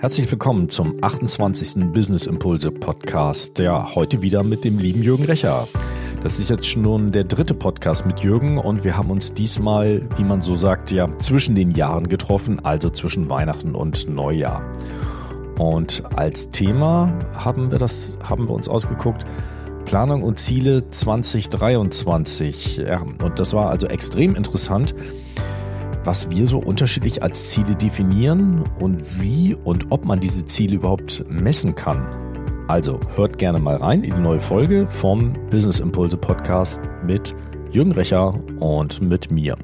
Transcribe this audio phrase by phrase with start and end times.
[0.00, 1.92] Herzlich willkommen zum 28.
[1.92, 3.58] Business Impulse Podcast.
[3.58, 5.68] Ja, heute wieder mit dem lieben Jürgen Recher.
[6.22, 10.24] Das ist jetzt schon der dritte Podcast mit Jürgen und wir haben uns diesmal, wie
[10.24, 14.62] man so sagt, ja zwischen den Jahren getroffen, also zwischen Weihnachten und Neujahr.
[15.58, 19.26] Und als Thema haben wir das, haben wir uns ausgeguckt,
[19.84, 22.78] Planung und Ziele 2023.
[22.78, 24.94] Ja, und das war also extrem interessant,
[26.10, 31.24] was wir so unterschiedlich als Ziele definieren und wie und ob man diese Ziele überhaupt
[31.28, 32.04] messen kann.
[32.66, 37.36] Also hört gerne mal rein in die neue Folge vom Business Impulse Podcast mit
[37.70, 39.54] Jürgen Recher und mit mir.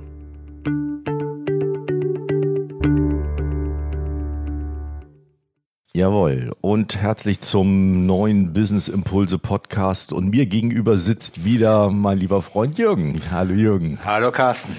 [5.93, 6.53] Jawohl.
[6.61, 10.13] Und herzlich zum neuen Business Impulse Podcast.
[10.13, 13.21] Und mir gegenüber sitzt wieder mein lieber Freund Jürgen.
[13.33, 13.99] Hallo Jürgen.
[14.05, 14.77] Hallo Carsten.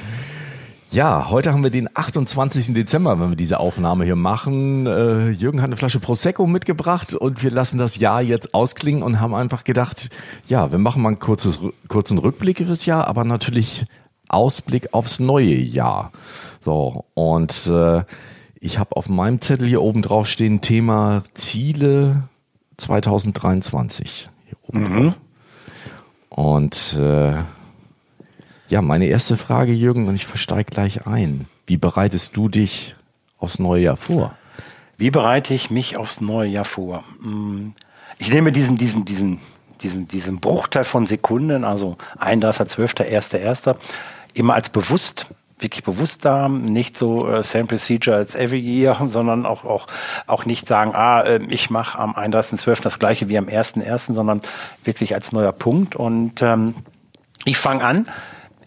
[0.90, 2.74] Ja, heute haben wir den 28.
[2.74, 4.88] Dezember, wenn wir diese Aufnahme hier machen.
[4.88, 9.20] Äh, Jürgen hat eine Flasche Prosecco mitgebracht und wir lassen das Jahr jetzt ausklingen und
[9.20, 10.10] haben einfach gedacht,
[10.48, 13.86] ja, wir machen mal einen kurzes, kurzen Rückblick fürs Jahr, aber natürlich
[14.30, 16.12] Ausblick aufs neue Jahr.
[16.62, 18.04] So, und äh,
[18.60, 22.30] ich habe auf meinem Zettel hier oben drauf stehen Thema Ziele
[22.78, 24.30] 2023.
[24.46, 25.04] Hier oben mhm.
[25.04, 25.18] drauf.
[26.30, 27.34] Und äh,
[28.70, 31.48] ja, meine erste Frage, Jürgen, und ich versteige gleich ein.
[31.66, 32.96] Wie bereitest du dich
[33.40, 34.36] aufs neue Jahr vor?
[34.98, 37.04] Wie bereite ich mich aufs neue Jahr vor?
[37.22, 37.74] Hm,
[38.18, 39.40] ich nehme diesen, diesen, diesen,
[39.82, 43.76] diesen, diesen Bruchteil von Sekunden, also 31.12., 1.1.,
[44.34, 45.28] immer als bewusst
[45.60, 49.88] wirklich bewusst da, nicht so äh, same procedure as every year, sondern auch auch
[50.28, 52.82] auch nicht sagen, ah, äh, ich mache am 31.12.
[52.84, 54.42] das gleiche wie am 1.1., sondern
[54.84, 55.96] wirklich als neuer Punkt.
[55.96, 56.76] Und ähm,
[57.46, 58.06] ich fange an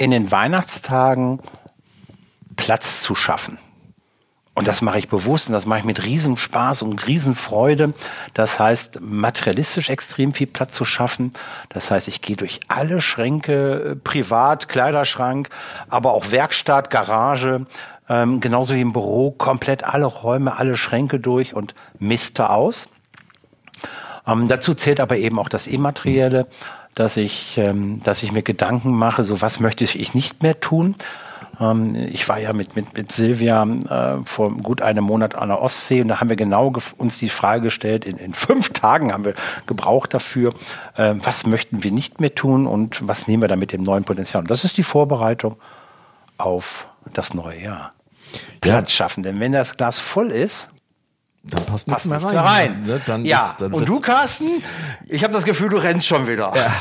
[0.00, 1.40] in den Weihnachtstagen
[2.56, 3.58] Platz zu schaffen.
[4.54, 7.92] Und das mache ich bewusst und das mache ich mit Riesenspaß und Riesenfreude.
[8.32, 11.32] Das heißt, materialistisch extrem viel Platz zu schaffen.
[11.68, 15.50] Das heißt, ich gehe durch alle Schränke, äh, Privat, Kleiderschrank,
[15.90, 17.66] aber auch Werkstatt, Garage,
[18.08, 22.88] ähm, genauso wie im Büro, komplett alle Räume, alle Schränke durch und miste aus.
[24.26, 26.46] Ähm, dazu zählt aber eben auch das Immaterielle,
[26.94, 30.96] dass ich, ähm, dass ich mir Gedanken mache, so was möchte ich nicht mehr tun
[31.60, 35.60] ähm, ich war ja mit, mit, mit Silvia äh, vor gut einem Monat an der
[35.60, 39.24] Ostsee und da haben wir genau uns die Frage gestellt, in, in fünf Tagen haben
[39.24, 39.34] wir
[39.66, 40.54] gebraucht dafür,
[40.96, 44.04] äh, was möchten wir nicht mehr tun und was nehmen wir da mit dem neuen
[44.04, 44.42] Potenzial.
[44.42, 45.56] Und das ist die Vorbereitung
[46.38, 47.92] auf das neue Jahr.
[48.60, 50.68] Platz schaffen, denn wenn das Glas voll ist,
[51.42, 52.32] dann passt nichts mehr rein.
[52.32, 52.82] Mehr rein.
[52.82, 53.00] Ne?
[53.06, 54.62] Dann ja, ist, dann und du, Carsten,
[55.08, 56.52] ich habe das Gefühl, du rennst schon wieder.
[56.54, 56.72] Ja,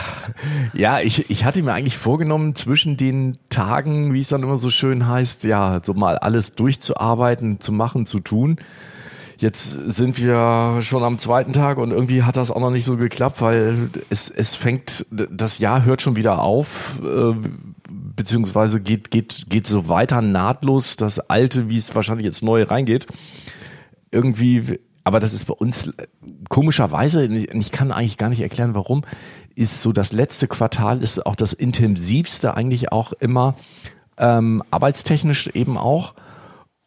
[0.74, 4.70] ja ich, ich hatte mir eigentlich vorgenommen, zwischen den Tagen, wie es dann immer so
[4.70, 8.58] schön heißt, ja, so mal alles durchzuarbeiten, zu machen, zu tun.
[9.38, 12.98] Jetzt sind wir schon am zweiten Tag und irgendwie hat das auch noch nicht so
[12.98, 17.34] geklappt, weil es, es fängt, das Jahr hört schon wieder auf, äh,
[17.90, 23.08] beziehungsweise geht, geht, geht so weiter nahtlos, das Alte, wie es wahrscheinlich jetzt neu reingeht
[24.12, 25.94] irgendwie, aber das ist bei uns
[26.50, 29.04] komischerweise, ich kann eigentlich gar nicht erklären, warum,
[29.56, 33.56] ist so das letzte Quartal ist auch das intensivste eigentlich auch immer
[34.18, 36.14] ähm, arbeitstechnisch eben auch.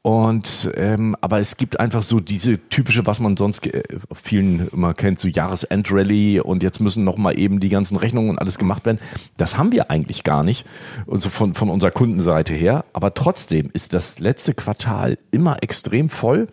[0.05, 4.95] Und ähm, aber es gibt einfach so diese typische, was man sonst äh, vielen immer
[4.95, 8.85] kennt, so Jahresendrally und jetzt müssen noch mal eben die ganzen Rechnungen und alles gemacht
[8.85, 8.99] werden.
[9.37, 10.67] Das haben wir eigentlich gar nicht,
[11.09, 12.85] also von von unserer Kundenseite her.
[12.93, 16.49] Aber trotzdem ist das letzte Quartal immer extrem voll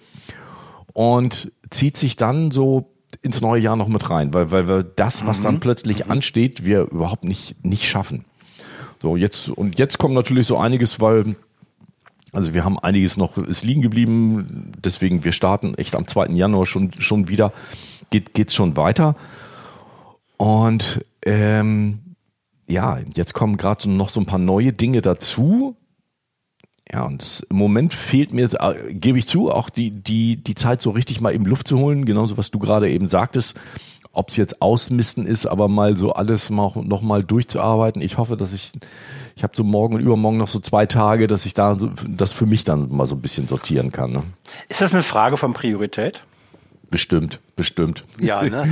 [0.99, 5.25] und zieht sich dann so ins neue Jahr noch mit rein, weil, weil wir das,
[5.25, 5.43] was mhm.
[5.43, 6.11] dann plötzlich mhm.
[6.11, 8.25] ansteht, wir überhaupt nicht, nicht schaffen.
[9.01, 11.37] So, jetzt, und jetzt kommt natürlich so einiges, weil,
[12.33, 16.33] also wir haben einiges noch, ist liegen geblieben, deswegen wir starten echt am 2.
[16.33, 17.53] Januar schon, schon wieder,
[18.09, 19.15] geht, geht's schon weiter.
[20.35, 21.99] Und, ähm,
[22.67, 25.77] ja, jetzt kommen gerade noch so ein paar neue Dinge dazu,
[26.91, 30.55] ja, und das, im Moment fehlt mir, äh, gebe ich zu, auch die, die, die
[30.55, 33.59] Zeit so richtig mal eben Luft zu holen, genauso was du gerade eben sagtest,
[34.11, 38.01] ob es jetzt ausmisten ist, aber mal so alles mal, noch mal durchzuarbeiten.
[38.01, 38.71] Ich hoffe, dass ich,
[39.35, 42.33] ich habe so morgen und übermorgen noch so zwei Tage, dass ich da so, das
[42.33, 44.11] für mich dann mal so ein bisschen sortieren kann.
[44.11, 44.23] Ne?
[44.67, 46.23] Ist das eine Frage von Priorität?
[46.89, 48.03] Bestimmt, bestimmt.
[48.19, 48.67] Ja, ne?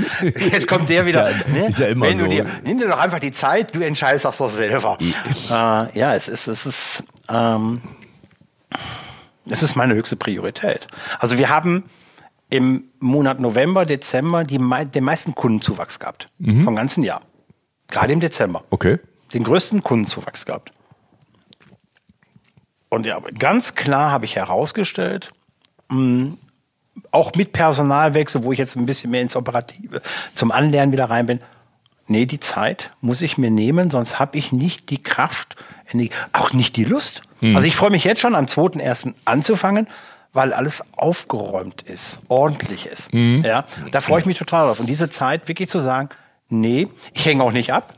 [0.52, 1.30] Jetzt kommt der wieder.
[1.30, 1.68] Ist ja, ne?
[1.68, 2.26] ist ja immer Wenn so.
[2.26, 4.98] Dir, nimm dir doch einfach die Zeit, du entscheidest das doch selber.
[5.00, 7.80] äh, ja, es ist, es ist, ähm,
[9.46, 10.88] das ist meine höchste Priorität.
[11.20, 11.84] Also wir haben
[12.50, 16.30] im Monat November, Dezember die, den meisten Kundenzuwachs gehabt.
[16.38, 16.64] Mhm.
[16.64, 17.22] Vom ganzen Jahr.
[17.88, 18.64] Gerade im Dezember.
[18.70, 19.00] Okay.
[19.34, 20.72] Den größten Kundenzuwachs gehabt.
[22.90, 25.32] Und ja, ganz klar habe ich herausgestellt,
[25.90, 26.38] mh, hm,
[27.12, 30.02] auch mit Personalwechsel, wo ich jetzt ein bisschen mehr ins Operative
[30.34, 31.40] zum Anlernen wieder rein bin.
[32.08, 35.56] Nee, die Zeit muss ich mir nehmen, sonst habe ich nicht die Kraft,
[36.34, 37.22] auch nicht die Lust.
[37.40, 37.56] Hm.
[37.56, 39.14] Also ich freue mich jetzt schon am 2.1.
[39.26, 39.88] anzufangen,
[40.34, 43.14] weil alles aufgeräumt ist, ordentlich ist.
[43.14, 43.44] Mhm.
[43.46, 44.80] Ja, da freue ich mich total drauf.
[44.80, 46.10] Und diese Zeit wirklich zu sagen,
[46.50, 47.94] nee, ich hänge auch nicht ab.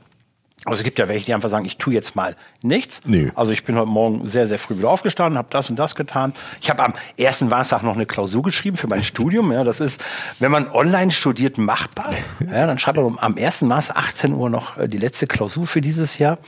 [0.66, 3.02] Also es gibt ja welche, die einfach sagen, ich tue jetzt mal nichts.
[3.06, 3.32] Nee.
[3.34, 6.34] Also ich bin heute Morgen sehr, sehr früh wieder aufgestanden, habe das und das getan.
[6.60, 9.54] Ich habe am ersten Warnstag noch eine Klausur geschrieben für mein Studium.
[9.54, 10.04] Ja, das ist,
[10.40, 12.12] wenn man online studiert, machbar.
[12.46, 15.80] Ja, dann schreibt man am ersten Maß 18 Uhr noch äh, die letzte Klausur für
[15.80, 16.40] dieses Jahr.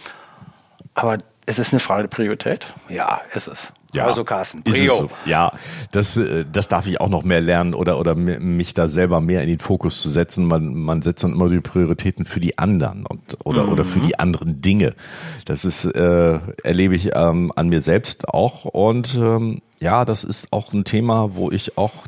[0.93, 1.19] Aber
[1.51, 2.73] es ist eine Frage der Priorität.
[2.87, 3.73] Ja, es ist.
[3.93, 4.95] Ja, also Carsten, Prio.
[4.95, 5.09] So.
[5.25, 5.51] Ja,
[5.91, 9.41] das, äh, das darf ich auch noch mehr lernen oder, oder mich da selber mehr
[9.41, 10.45] in den Fokus zu setzen.
[10.45, 13.73] Man, man setzt dann immer die Prioritäten für die anderen und, oder, mhm.
[13.73, 14.95] oder für die anderen Dinge.
[15.43, 20.53] Das ist, äh, erlebe ich ähm, an mir selbst auch und ähm, ja, das ist
[20.53, 22.05] auch ein Thema, wo ich auch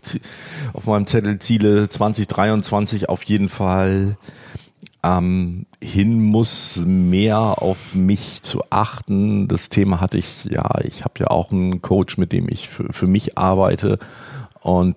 [0.72, 4.16] auf meinem Zettel Ziele 2023 auf jeden Fall
[5.04, 9.48] ähm, hin muss, mehr auf mich zu achten.
[9.48, 12.92] Das Thema hatte ich, ja, ich habe ja auch einen Coach, mit dem ich für,
[12.92, 14.00] für mich arbeite.
[14.62, 14.96] Und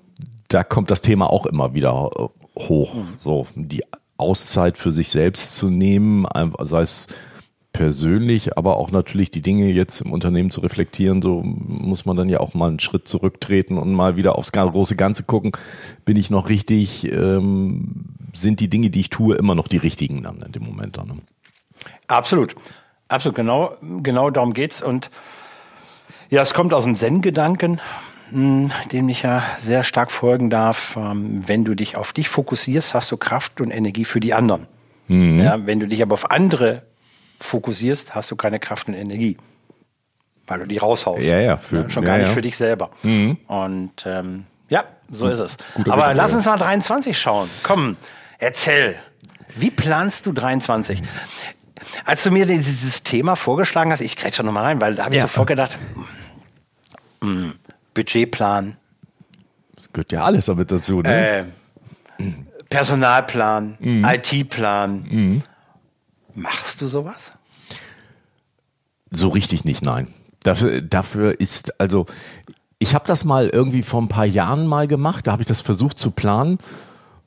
[0.48, 2.94] da kommt das Thema auch immer wieder äh, hoch.
[2.94, 3.08] Mhm.
[3.18, 3.82] So, die
[4.16, 6.26] Auszeit für sich selbst zu nehmen,
[6.62, 7.06] sei es
[7.76, 11.20] persönlich, aber auch natürlich die Dinge jetzt im Unternehmen zu reflektieren.
[11.20, 14.96] So muss man dann ja auch mal einen Schritt zurücktreten und mal wieder aufs große
[14.96, 15.52] Ganze gucken.
[16.06, 17.04] Bin ich noch richtig?
[17.12, 20.96] Ähm, sind die Dinge, die ich tue, immer noch die richtigen dann in dem Moment
[20.96, 21.08] dann?
[21.08, 21.16] Ne?
[22.06, 22.54] Absolut.
[23.08, 24.82] Absolut, genau, genau darum geht's.
[24.82, 25.10] Und
[26.28, 27.80] ja, es kommt aus dem Zen-Gedanken,
[28.30, 30.96] hm, dem ich ja sehr stark folgen darf.
[30.96, 34.66] Ähm, wenn du dich auf dich fokussierst, hast du Kraft und Energie für die anderen.
[35.06, 35.40] Mhm.
[35.40, 36.82] Ja, wenn du dich aber auf andere
[37.40, 39.36] fokussierst, hast du keine Kraft und Energie.
[40.48, 41.24] Weil du die raushaust.
[41.24, 42.34] Ja, ja, für, ja schon ja, gar nicht ja.
[42.34, 42.90] für dich selber.
[43.02, 43.36] Mhm.
[43.46, 45.56] Und ähm, ja, so ist es.
[45.88, 47.48] Aber lass uns mal 23 schauen.
[47.62, 47.96] Komm,
[48.38, 48.96] erzähl.
[49.56, 51.02] Wie planst du 23?
[52.04, 55.14] Als du mir dieses Thema vorgeschlagen hast, ich krieg schon nochmal rein, weil da habe
[55.14, 55.78] ich sofort gedacht,
[57.20, 57.54] mh, hm,
[57.94, 58.76] Budgetplan.
[59.74, 61.38] Das gehört ja alles damit dazu, ne?
[61.38, 61.44] Äh,
[62.68, 64.04] Personalplan, mhm.
[64.04, 65.06] IT-Plan.
[65.08, 65.42] Mhm.
[66.34, 67.32] Machst du sowas?
[69.10, 70.12] So richtig nicht, nein.
[70.42, 72.06] Dafür, dafür ist, also
[72.78, 75.60] ich habe das mal irgendwie vor ein paar Jahren mal gemacht, da habe ich das
[75.60, 76.58] versucht zu planen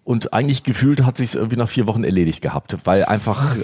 [0.09, 3.56] und eigentlich gefühlt hat sich irgendwie nach vier Wochen erledigt gehabt, weil einfach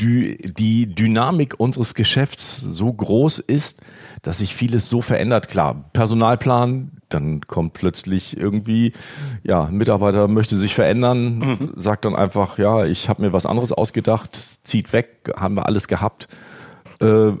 [0.00, 3.80] die, die Dynamik unseres Geschäfts so groß ist,
[4.20, 5.48] dass sich vieles so verändert.
[5.48, 8.92] Klar, Personalplan, dann kommt plötzlich irgendwie,
[9.44, 11.72] ja, ein Mitarbeiter möchte sich verändern, mhm.
[11.74, 15.88] sagt dann einfach, ja, ich habe mir was anderes ausgedacht, zieht weg, haben wir alles
[15.88, 16.28] gehabt.
[17.00, 17.32] Äh,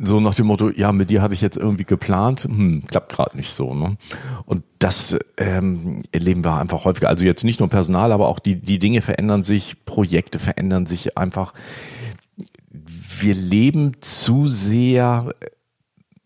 [0.00, 3.36] so nach dem Motto, ja, mit dir hatte ich jetzt irgendwie geplant, hm, klappt gerade
[3.36, 3.74] nicht so.
[3.74, 3.96] Ne?
[4.44, 7.08] Und das ähm, erleben wir einfach häufiger.
[7.08, 11.16] Also jetzt nicht nur Personal, aber auch die, die Dinge verändern sich, Projekte verändern sich
[11.16, 11.54] einfach.
[12.70, 15.34] Wir leben zu sehr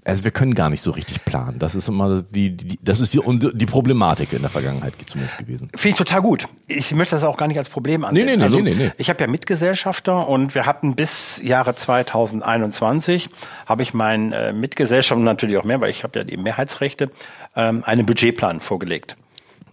[0.05, 1.59] also wir können gar nicht so richtig planen.
[1.59, 3.21] Das ist immer die, die das ist die,
[3.55, 5.69] die Problematik in der Vergangenheit zumindest gewesen.
[5.77, 6.49] Finde ich total gut.
[6.67, 8.27] Ich möchte das auch gar nicht als Problem ansehen.
[8.27, 8.91] Nee, nee, nee, also, nee, nee.
[8.99, 13.29] Ich habe ja Mitgesellschafter und wir hatten bis Jahre 2021
[13.67, 17.11] habe ich meinen äh, Mitgesellschaftern natürlich auch mehr, weil ich habe ja die Mehrheitsrechte,
[17.55, 19.17] ähm, einen Budgetplan vorgelegt.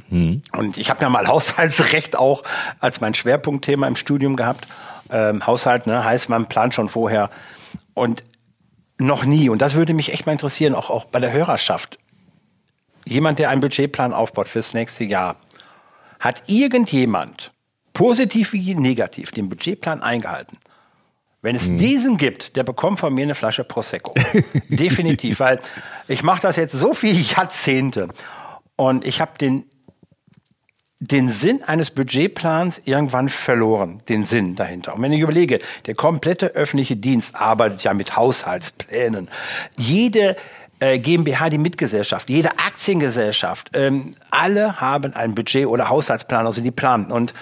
[0.09, 0.43] Hm.
[0.55, 2.43] Und ich habe ja mal Haushaltsrecht auch
[2.79, 4.67] als mein Schwerpunktthema im Studium gehabt.
[5.09, 7.31] Ähm, Haushalt, ne, heißt man plant schon vorher.
[7.95, 8.23] Und
[8.99, 9.49] noch nie.
[9.49, 11.97] Und das würde mich echt mal interessieren, auch, auch bei der Hörerschaft.
[13.05, 15.37] Jemand, der einen Budgetplan aufbaut fürs nächste Jahr.
[16.19, 17.51] Hat irgendjemand,
[17.93, 20.57] positiv wie negativ, den Budgetplan eingehalten?
[21.41, 21.77] Wenn es hm.
[21.77, 24.13] diesen gibt, der bekommt von mir eine Flasche Prosecco.
[24.69, 25.59] Definitiv, weil
[26.09, 28.09] ich mache das jetzt so viele Jahrzehnte
[28.75, 29.63] und ich habe den
[30.99, 34.95] den Sinn eines Budgetplans irgendwann verloren, den Sinn dahinter.
[34.95, 39.29] Und wenn ich überlege, der komplette öffentliche Dienst arbeitet ja mit Haushaltsplänen.
[39.77, 40.35] Jede
[40.79, 46.71] äh, GmbH, die Mitgesellschaft, jede Aktiengesellschaft, ähm, alle haben ein Budget oder Haushaltsplan, also die
[46.71, 47.11] planen.
[47.11, 47.33] Und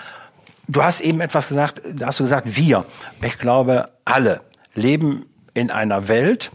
[0.67, 2.85] du hast eben etwas gesagt, da hast du gesagt, wir.
[3.23, 4.41] Ich glaube, alle
[4.75, 6.51] leben in einer Welt,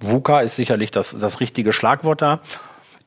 [0.00, 2.40] VUCA ist sicherlich das, das richtige Schlagwort da,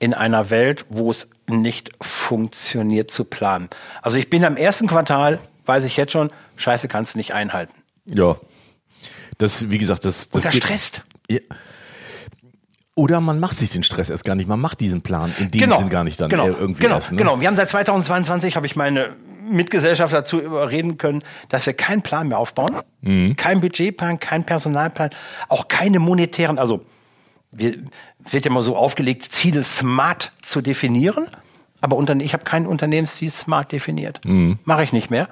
[0.02, 3.70] in einer Welt, wo es nicht funktioniert zu planen.
[4.02, 7.74] Also ich bin am ersten Quartal, weiß ich jetzt schon, scheiße, kannst du nicht einhalten.
[8.10, 8.36] Ja.
[9.38, 11.04] Das, wie gesagt, das, das Und stresst.
[11.30, 11.40] Ja.
[12.96, 14.50] Oder man macht sich den Stress erst gar nicht.
[14.50, 17.12] Man macht diesen Plan in dem genau, Sinn gar nicht dann genau, irgendwie genau, erst.
[17.12, 17.20] Ne?
[17.20, 17.40] Genau.
[17.40, 19.16] Wir haben seit 2022 habe ich meine
[19.48, 23.36] Mitgesellschaft dazu überreden können, dass wir keinen Plan mehr aufbauen, mhm.
[23.36, 25.12] kein Budgetplan, kein Personalplan,
[25.48, 26.86] auch keine monetären, also
[27.52, 27.78] wir,
[28.30, 31.28] wird ja immer so aufgelegt, Ziele smart zu definieren.
[31.82, 34.22] Aber ich habe kein Unternehmensziel smart definiert.
[34.24, 34.60] Mhm.
[34.66, 35.28] Mache ich nicht mehr.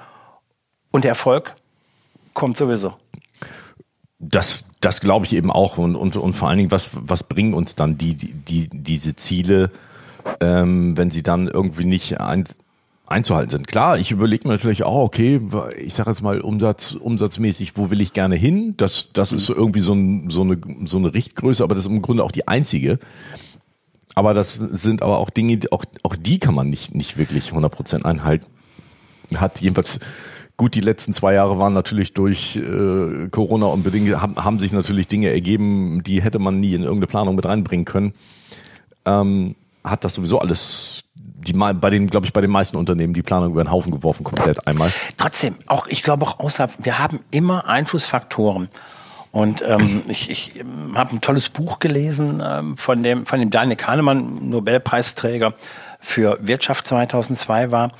[0.90, 1.54] Und der Erfolg
[2.34, 2.94] kommt sowieso.
[4.18, 5.78] Das, das glaube ich eben auch.
[5.78, 9.70] Und, und, und vor allen Dingen, was, was bringen uns dann die, die, diese Ziele,
[10.40, 12.44] ähm, wenn sie dann irgendwie nicht ein,
[13.10, 13.66] einzuhalten sind.
[13.66, 15.40] Klar, ich überlege mir natürlich auch, okay,
[15.78, 18.74] ich sage jetzt mal Umsatz, umsatzmäßig, wo will ich gerne hin?
[18.76, 21.90] Das, das ist so irgendwie so, ein, so, eine, so eine Richtgröße, aber das ist
[21.90, 22.98] im Grunde auch die einzige.
[24.14, 28.04] Aber das sind aber auch Dinge, auch, auch die kann man nicht, nicht wirklich 100%
[28.04, 28.46] einhalten.
[29.34, 30.00] Hat jedenfalls
[30.56, 34.72] gut, die letzten zwei Jahre waren natürlich durch äh, Corona und bedingt, haben, haben sich
[34.72, 38.12] natürlich Dinge ergeben, die hätte man nie in irgendeine Planung mit reinbringen können.
[39.06, 41.04] Ähm, hat das sowieso alles
[41.42, 44.24] die bei den, glaube ich, bei den meisten Unternehmen die Planung über den Haufen geworfen,
[44.24, 44.92] komplett einmal.
[45.16, 48.68] Trotzdem, auch ich glaube auch außerhalb, wir haben immer Einflussfaktoren.
[49.32, 53.50] Und ähm, ich, ich ähm, habe ein tolles Buch gelesen ähm, von dem von dem
[53.50, 55.54] Daniel Kahnemann, Nobelpreisträger
[56.00, 57.92] für Wirtschaft 2002 war.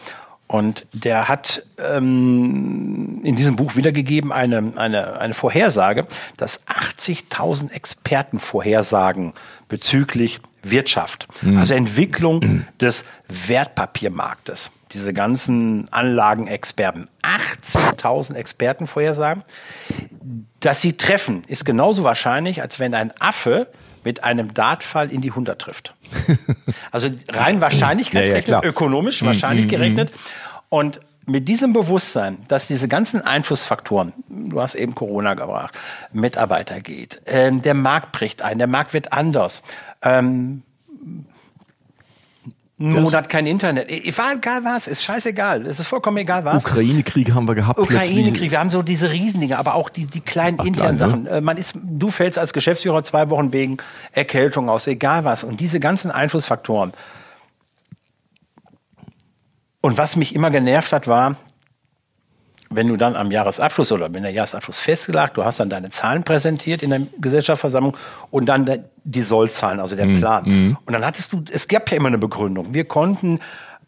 [0.49, 8.41] Und der hat ähm, in diesem Buch wiedergegeben eine, eine, eine Vorhersage, dass 80.000 Experten
[8.41, 9.33] vorhersagen
[9.69, 11.59] bezüglich Wirtschaft, mhm.
[11.59, 14.71] also Entwicklung des Wertpapiermarktes.
[14.93, 19.45] Diese ganzen Anlagenexperten, 80.000 Experten vorhersagen.
[20.59, 23.69] Dass sie treffen, ist genauso wahrscheinlich, als wenn ein Affe
[24.05, 25.95] mit einem Dartfall in die 100 trifft.
[26.93, 30.13] Also rein wahrscheinlichkeitsgerechnet, ja, ja, ökonomisch wahrscheinlich mhm, gerechnet.
[30.69, 35.79] Und mit diesem Bewusstsein, dass diese ganzen Einflussfaktoren, du hast eben Corona gebracht,
[36.13, 39.63] Mitarbeiter geht, äh, der Markt bricht ein, der Markt wird anders,
[40.03, 40.63] ähm,
[42.81, 43.91] ein Monat kein Internet.
[44.17, 45.67] War egal was, ist scheißegal.
[45.67, 46.65] Es ist vollkommen egal was.
[46.65, 47.79] Ukraine-Krieg haben wir gehabt.
[47.79, 51.23] Ukraine-Krieg, wir haben so diese Riesendinge, aber auch die, die kleinen Ach, internen klein, Sachen.
[51.25, 51.41] Ne?
[51.43, 53.77] Man ist, du fällst als Geschäftsführer zwei Wochen wegen
[54.13, 55.45] Erkältung aus, egal was.
[55.45, 56.93] Und diese ganzen Einflussfaktoren.
[59.83, 61.37] Und was mich immer genervt hat, war,
[62.73, 66.23] wenn du dann am Jahresabschluss oder wenn der Jahresabschluss festgelegt, du hast dann deine Zahlen
[66.23, 67.97] präsentiert in der Gesellschaftsversammlung
[68.31, 70.45] und dann die Sollzahlen, also der mm, Plan.
[70.45, 70.77] Mm.
[70.87, 72.73] Und dann hattest du, es gab ja immer eine Begründung.
[72.73, 73.41] Wir konnten,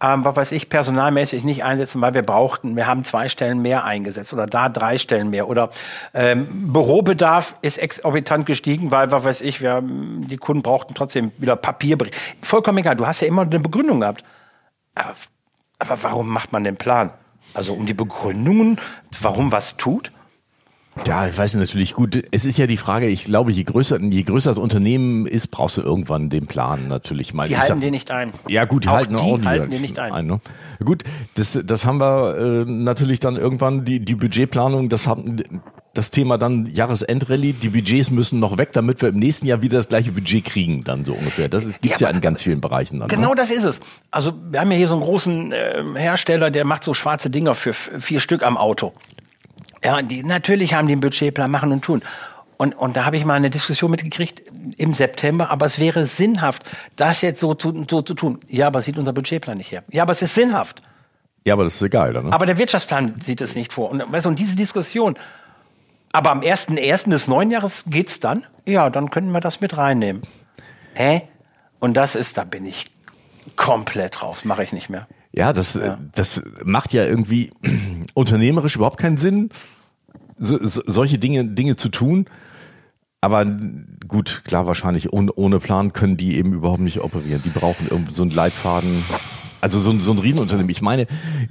[0.03, 3.85] ähm, was weiß ich, personalmäßig nicht einsetzen, weil wir brauchten, wir haben zwei Stellen mehr
[3.85, 5.71] eingesetzt oder da drei Stellen mehr oder
[6.13, 11.55] ähm, Bürobedarf ist exorbitant gestiegen, weil, was weiß ich, wir, die Kunden brauchten trotzdem wieder
[11.55, 12.17] Papierbericht.
[12.43, 14.25] Vollkommen egal, du hast ja immer eine Begründung gehabt.
[14.97, 15.15] Aber,
[15.79, 17.13] aber warum macht man den Plan?
[17.55, 18.79] Also um die Begründungen,
[19.21, 20.11] warum was tut?
[21.07, 22.23] Ja, ich weiß natürlich gut.
[22.33, 25.79] Es ist ja die Frage, ich glaube, je größer, je größer das Unternehmen ist, brauchst
[25.79, 27.49] du irgendwann den Plan natürlich mal.
[27.49, 28.33] Die ich halten sag, den nicht ein.
[28.47, 30.13] Ja, gut, die auch halten die auch halten den nicht ein.
[30.13, 30.41] ein ne?
[30.85, 31.03] Gut,
[31.35, 35.43] das, das haben wir äh, natürlich dann irgendwann die, die Budgetplanung, das haben,
[35.95, 39.79] das Thema dann Jahresendrallye, die Budgets müssen noch weg, damit wir im nächsten Jahr wieder
[39.79, 41.49] das gleiche Budget kriegen, dann so ungefähr.
[41.49, 43.09] Das ist, gibt's ja, ja in ganz vielen Bereichen dann.
[43.09, 43.35] Genau ne?
[43.37, 43.81] das ist es.
[44.11, 47.55] Also wir haben ja hier so einen großen äh, Hersteller, der macht so schwarze Dinger
[47.55, 48.93] für vier Stück am Auto.
[49.85, 52.03] Ja, die natürlich haben die einen Budgetplan, machen und tun.
[52.57, 54.43] Und, und da habe ich mal eine Diskussion mitgekriegt
[54.77, 56.63] im September, aber es wäre sinnhaft,
[56.95, 58.39] das jetzt so zu, so zu tun.
[58.49, 59.83] Ja, aber sieht unser Budgetplan nicht her.
[59.91, 60.81] Ja, aber es ist sinnhaft.
[61.45, 62.13] Ja, aber das ist egal.
[62.13, 62.33] Dann, ne?
[62.33, 63.91] Aber der Wirtschaftsplan sieht es nicht vor.
[63.91, 65.17] Und, weißt du, und diese Diskussion,
[66.13, 67.11] aber am 1.1.
[67.11, 68.47] des neuen Jahres geht's dann?
[68.65, 70.23] Ja, dann könnten wir das mit reinnehmen.
[70.95, 71.23] Hä?
[71.81, 72.85] Und das ist, da bin ich
[73.57, 75.09] komplett raus, mache ich nicht mehr.
[75.35, 75.99] Ja, das, ja.
[76.15, 77.51] das macht ja irgendwie
[78.15, 79.51] unternehmerisch überhaupt keinen Sinn,
[80.37, 82.27] so, so, solche Dinge, Dinge zu tun.
[83.21, 83.47] Aber
[84.09, 87.41] gut, klar, wahrscheinlich ohne, ohne Plan können die eben überhaupt nicht operieren.
[87.45, 89.05] Die brauchen irgendwie so einen Leitfaden.
[89.63, 90.71] Also so, so ein Riesenunternehmen.
[90.71, 91.07] Ich meine,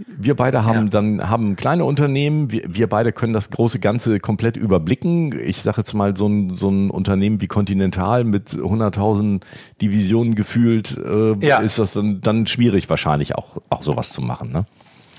[0.05, 0.89] wir beide haben ja.
[0.89, 2.51] dann haben kleine Unternehmen.
[2.51, 5.33] Wir, wir beide können das große Ganze komplett überblicken.
[5.39, 9.41] Ich sage jetzt mal so ein, so ein Unternehmen wie Continental mit 100.000
[9.81, 11.59] Divisionen gefühlt äh, ja.
[11.59, 14.51] ist das dann, dann schwierig wahrscheinlich auch auch sowas zu machen.
[14.51, 14.65] Ne?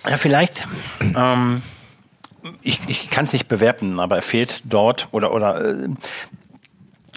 [0.06, 0.68] Ja, vielleicht.
[1.16, 1.62] Ähm
[2.62, 5.88] ich, ich kann es nicht bewerten, aber er fehlt dort oder oder äh,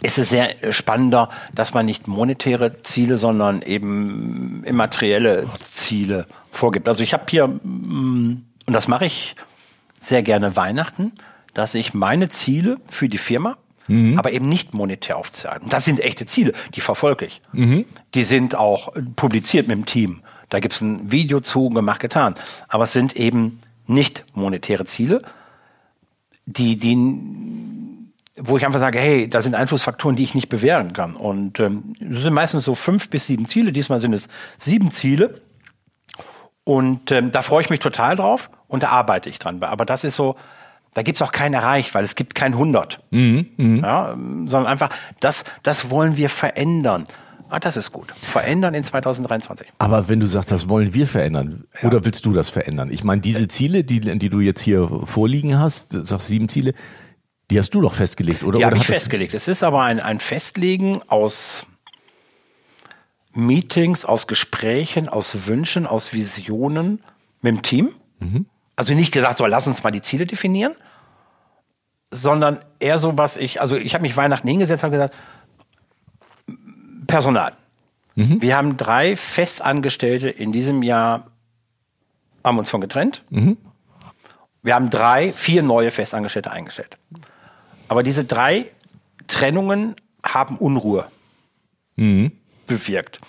[0.01, 6.87] ist es sehr spannender, dass man nicht monetäre Ziele, sondern eben immaterielle Ziele vorgibt.
[6.87, 9.35] Also ich habe hier, mm, und das mache ich
[9.99, 11.13] sehr gerne Weihnachten,
[11.53, 14.19] dass ich meine Ziele für die Firma, mhm.
[14.19, 15.63] aber eben nicht monetär aufzahlen.
[15.69, 17.41] Das sind echte Ziele, die verfolge ich.
[17.53, 17.85] Mhm.
[18.13, 20.21] Die sind auch publiziert mit dem Team.
[20.49, 22.35] Da gibt es ein Video zu, gemacht, getan.
[22.67, 25.21] Aber es sind eben nicht monetäre Ziele,
[26.45, 26.95] die, die
[28.37, 31.15] wo ich einfach sage, hey, da sind Einflussfaktoren, die ich nicht bewähren kann.
[31.15, 33.71] Und ähm, das sind meistens so fünf bis sieben Ziele.
[33.71, 34.27] Diesmal sind es
[34.59, 35.35] sieben Ziele.
[36.63, 39.61] Und ähm, da freue ich mich total drauf und da arbeite ich dran.
[39.63, 40.35] Aber das ist so,
[40.95, 43.01] Da gibt's auch keinen erreicht, weil es gibt kein 100.
[43.81, 44.89] Ja, ähm, sondern einfach,
[45.19, 47.03] das, das wollen wir verändern.
[47.49, 48.11] Ah, das ist gut.
[48.19, 49.67] Verändern in 2023.
[49.77, 52.89] Aber wenn du sagst, das wollen wir verändern, oder willst du das verändern?
[52.91, 56.73] Ich meine, diese Ziele, die, die du jetzt hier vorliegen hast, sagst sieben Ziele,
[57.51, 58.57] die hast du doch festgelegt, oder?
[58.57, 59.33] Die habe ich festgelegt.
[59.33, 61.65] Es ist aber ein, ein Festlegen aus
[63.33, 67.03] Meetings, aus Gesprächen, aus Wünschen, aus Visionen
[67.41, 67.89] mit dem Team.
[68.75, 70.73] Also nicht gesagt, so lass uns mal die Ziele definieren,
[72.11, 75.13] sondern eher so, was ich, also ich habe mich Weihnachten hingesetzt und gesagt,
[77.07, 77.53] Personal.
[78.39, 81.27] Wir haben drei Festangestellte in diesem Jahr,
[82.43, 83.23] haben uns von getrennt.
[84.63, 86.97] Wir haben drei, vier neue Festangestellte eingestellt.
[87.87, 88.65] Aber diese drei
[89.27, 91.07] Trennungen haben Unruhe
[92.67, 93.19] bewirkt.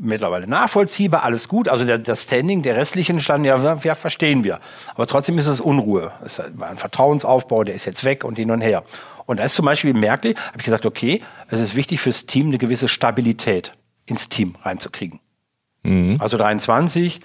[0.00, 1.68] Mittlerweile nachvollziehbar, alles gut.
[1.68, 4.60] Also der, das Standing der restlichen standen ja, ja, verstehen wir.
[4.94, 6.12] Aber trotzdem ist es Unruhe.
[6.24, 8.84] Es war ein Vertrauensaufbau, der ist jetzt weg und hin und her.
[9.26, 12.46] Und da ist zum Beispiel merklich, habe ich gesagt, okay, es ist wichtig fürs Team,
[12.48, 13.72] eine gewisse Stabilität
[14.06, 15.20] ins Team reinzukriegen.
[16.20, 17.20] Also 23,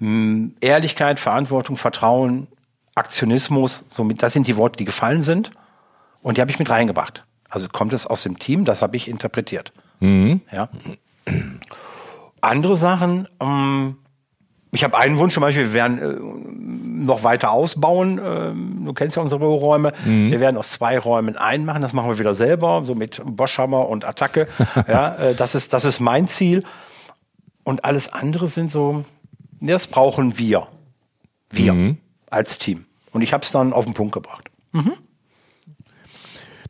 [0.00, 2.46] mh, Ehrlichkeit, Verantwortung, Vertrauen,
[2.94, 5.50] Aktionismus, somit, das sind die Worte, die gefallen sind.
[6.22, 7.24] Und die habe ich mit reingebracht.
[7.48, 9.72] Also kommt es aus dem Team, das habe ich interpretiert.
[10.50, 10.68] Ja.
[12.40, 13.96] Andere Sachen, ähm,
[14.74, 18.20] ich habe einen Wunsch zum Beispiel, wir werden äh, noch weiter ausbauen.
[18.22, 19.92] Ähm, du kennst ja unsere Büroräume.
[20.30, 21.80] Wir werden aus zwei Räumen einen machen.
[21.80, 24.48] Das machen wir wieder selber, so mit Boschhammer und Attacke.
[24.88, 26.64] ja, äh, das ist das ist mein Ziel.
[27.62, 29.04] Und alles andere sind so,
[29.60, 30.66] das brauchen wir,
[31.50, 31.96] wir
[32.34, 32.84] als Team.
[33.12, 34.50] Und ich habe es dann auf den Punkt gebracht.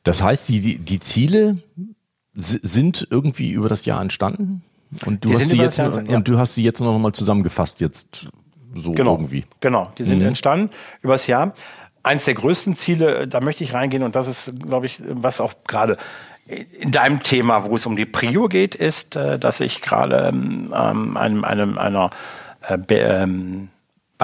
[0.02, 1.56] Das heißt, die, die, die Ziele
[2.35, 4.62] si- sind irgendwie über das Jahr entstanden?
[5.06, 6.16] Und du, Die hast sie über jetzt, das Jahr entstanden, ja.
[6.18, 8.28] und du hast sie jetzt noch mal zusammengefasst, jetzt
[8.75, 9.14] so Genau.
[9.14, 9.44] irgendwie.
[9.61, 11.54] Genau, die sind entstanden übers Jahr.
[12.02, 15.54] Eins der größten Ziele, da möchte ich reingehen und das ist, glaube ich, was auch
[15.66, 15.97] gerade
[16.78, 20.71] in deinem Thema, wo es um die Prio geht, ist, äh, dass ich gerade ähm,
[20.76, 22.11] ähm, einem, einem, einer
[22.68, 23.70] äh, ähm,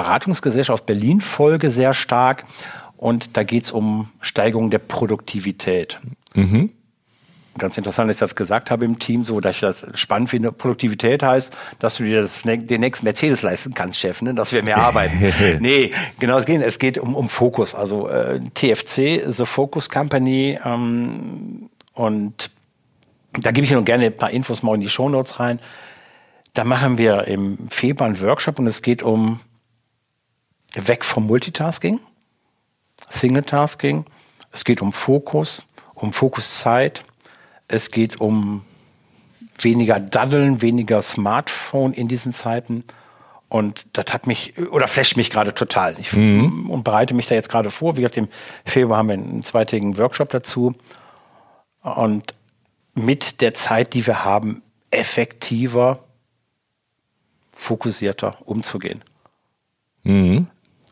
[0.05, 2.45] Beratungsgesellschaft Berlin folge sehr stark
[2.97, 6.01] und da geht es um Steigerung der Produktivität.
[7.59, 10.53] Ganz interessant, dass ich das gesagt habe im Team, so dass ich das spannend finde.
[10.53, 14.33] Produktivität heißt, dass du dir das, ne- den nächsten Mercedes leisten kannst, Chef, ne?
[14.35, 15.21] dass wir mehr arbeiten.
[15.61, 16.63] nee, genau es geht.
[16.63, 17.75] Es geht um, um Fokus.
[17.75, 20.59] Also äh, TFC, The Focus Company.
[20.65, 22.51] Ähm, und
[23.33, 25.59] da gebe ich noch gerne ein paar Infos mal in die Shownotes rein.
[26.55, 29.41] Da machen wir im Februar einen Workshop und es geht um
[30.75, 32.01] weg vom Multitasking,
[33.09, 34.05] Single-Tasking.
[34.53, 37.05] Es geht um Fokus, um Fokuszeit.
[37.69, 38.65] Es geht um
[39.59, 42.85] weniger Daddeln, weniger Smartphone in diesen Zeiten.
[43.49, 45.99] Und das hat mich, oder flasht mich gerade total.
[45.99, 47.97] Ich und bereite mich da jetzt gerade vor.
[47.97, 48.29] Wie gesagt, im
[48.65, 50.73] Februar haben wir einen zweitägigen Workshop dazu.
[51.83, 52.35] Und
[52.95, 56.05] mit der Zeit, die wir haben, effektiver,
[57.53, 59.03] fokussierter umzugehen.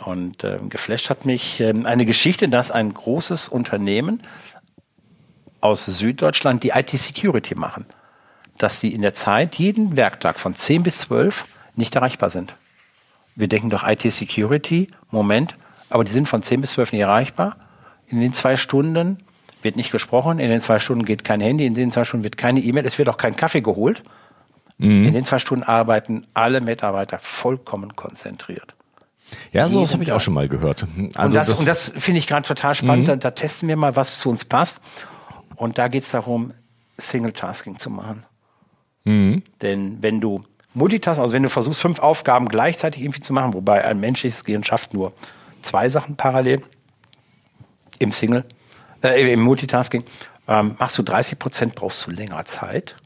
[0.04, 4.22] Und ähm, geflasht hat mich ähm, eine Geschichte, dass ein großes Unternehmen
[5.60, 7.84] aus Süddeutschland die IT-Security machen.
[8.58, 12.54] Dass die in der Zeit jeden Werktag von 10 bis 12 nicht erreichbar sind.
[13.34, 15.56] Wir denken doch IT-Security, Moment,
[15.90, 17.56] aber die sind von 10 bis 12 nicht erreichbar.
[18.06, 19.18] In den zwei Stunden
[19.62, 22.36] wird nicht gesprochen, in den zwei Stunden geht kein Handy, in den zwei Stunden wird
[22.36, 24.02] keine E-Mail, es wird auch kein Kaffee geholt.
[25.06, 28.76] In den zwei Stunden arbeiten alle Mitarbeiter vollkommen konzentriert.
[29.52, 30.86] Ja, sowas Jeden habe ich auch schon mal gehört.
[30.96, 33.08] Und Also das, und das finde ich gerade total spannend.
[33.08, 34.80] Da, da testen wir mal, was zu uns passt.
[35.56, 36.52] Und da geht es darum,
[36.98, 38.24] Single-Tasking zu machen.
[39.62, 43.84] Denn wenn du Multitask, also wenn du versuchst, fünf Aufgaben gleichzeitig irgendwie zu machen, wobei
[43.84, 45.12] ein menschliches Gehirn schafft nur
[45.62, 46.62] zwei Sachen parallel
[47.98, 48.44] im Single,
[49.02, 50.04] äh, im Multitasking,
[50.46, 52.96] ähm, machst du 30 Prozent, brauchst du länger Zeit.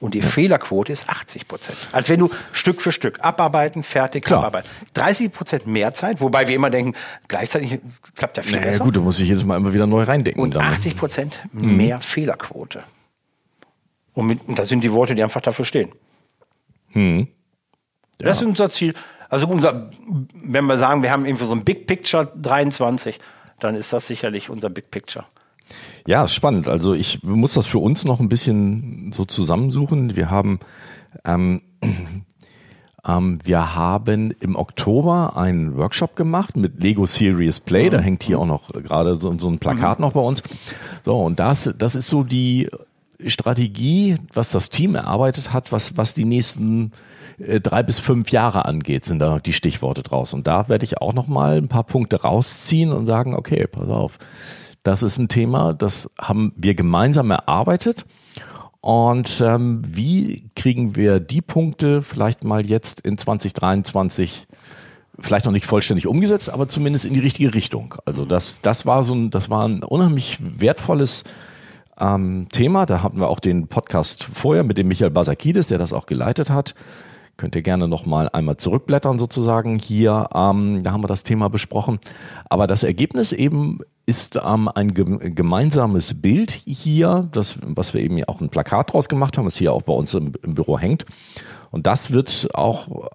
[0.00, 1.78] Und die Fehlerquote ist 80 Prozent.
[1.92, 4.40] Als wenn du Stück für Stück abarbeiten, fertig, Klar.
[4.40, 4.68] abarbeiten.
[4.94, 6.94] 30 Prozent mehr Zeit, wobei wir immer denken,
[7.28, 7.78] gleichzeitig
[8.14, 8.84] klappt ja viel naja, besser.
[8.84, 10.42] gut, da muss ich jedes Mal immer wieder neu reindenken.
[10.42, 10.62] Und dann.
[10.66, 12.82] 80 Prozent mehr Fehlerquote.
[14.12, 15.90] Und, mit, und das sind die Worte, die einfach dafür stehen.
[18.18, 18.94] Das ist unser Ziel.
[19.28, 19.90] Also unser,
[20.32, 23.18] wenn wir sagen, wir haben irgendwie so ein Big Picture 23,
[23.58, 25.26] dann ist das sicherlich unser Big Picture.
[26.06, 26.68] Ja, spannend.
[26.68, 30.16] Also ich muss das für uns noch ein bisschen so zusammensuchen.
[30.16, 30.60] Wir haben,
[31.24, 31.62] ähm,
[33.06, 37.90] ähm, wir haben im Oktober einen Workshop gemacht mit Lego Serious Play.
[37.90, 40.42] Da hängt hier auch noch gerade so, so ein Plakat noch bei uns.
[41.02, 42.68] So, und das, das ist so die
[43.26, 46.92] Strategie, was das Team erarbeitet hat, was, was die nächsten
[47.38, 50.34] äh, drei bis fünf Jahre angeht, sind da die Stichworte draus.
[50.34, 53.88] Und da werde ich auch noch mal ein paar Punkte rausziehen und sagen, okay, pass
[53.88, 54.18] auf,
[54.84, 58.06] das ist ein Thema, das haben wir gemeinsam erarbeitet.
[58.80, 64.46] Und ähm, wie kriegen wir die Punkte vielleicht mal jetzt in 2023
[65.18, 67.94] vielleicht noch nicht vollständig umgesetzt, aber zumindest in die richtige Richtung.
[68.04, 71.24] Also das, das war so ein, das war ein unheimlich wertvolles
[71.98, 72.84] ähm, Thema.
[72.84, 76.50] Da hatten wir auch den Podcast vorher mit dem Michael Basakidis, der das auch geleitet
[76.50, 76.74] hat.
[77.38, 79.78] Könnt ihr gerne noch mal einmal zurückblättern sozusagen.
[79.78, 81.98] Hier, ähm, da haben wir das Thema besprochen.
[82.50, 88.40] Aber das Ergebnis eben ist ähm, ein gemeinsames Bild hier, das, was wir eben auch
[88.40, 91.06] ein Plakat draus gemacht haben, was hier auch bei uns im, im Büro hängt.
[91.70, 93.08] Und das wird auch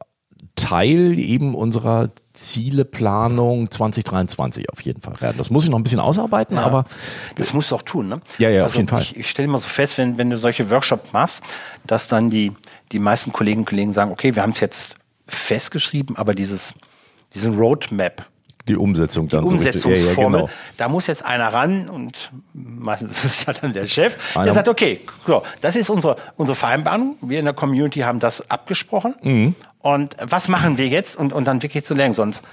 [0.59, 5.37] Teil eben unserer Zieleplanung 2023 auf jeden Fall werden.
[5.37, 6.85] Das muss ich noch ein bisschen ausarbeiten, ja, aber
[7.35, 8.19] das musst du auch tun, ne?
[8.39, 9.01] Ja, ja, also auf jeden Fall.
[9.01, 11.43] Ich, ich stelle immer so fest, wenn, wenn du solche Workshops machst,
[11.87, 12.51] dass dann die,
[12.91, 14.95] die meisten Kolleginnen und Kollegen sagen, okay, wir haben es jetzt
[15.27, 16.73] festgeschrieben, aber dieses,
[17.33, 18.25] diesen Roadmap,
[18.69, 19.45] die Umsetzung dann.
[19.45, 19.99] Die Umsetzungsformel.
[19.99, 20.49] So ja, ja, genau.
[20.77, 24.45] Da muss jetzt einer ran und meistens ist es ja dann der Chef, einer.
[24.45, 27.17] der sagt, okay, so, das ist unsere, unsere Vereinbarung.
[27.21, 29.15] Wir in der Community haben das abgesprochen.
[29.21, 29.55] Mhm.
[29.79, 31.17] Und was machen wir jetzt?
[31.17, 32.13] Und, und dann wirklich zu lernen.
[32.13, 32.43] Sonst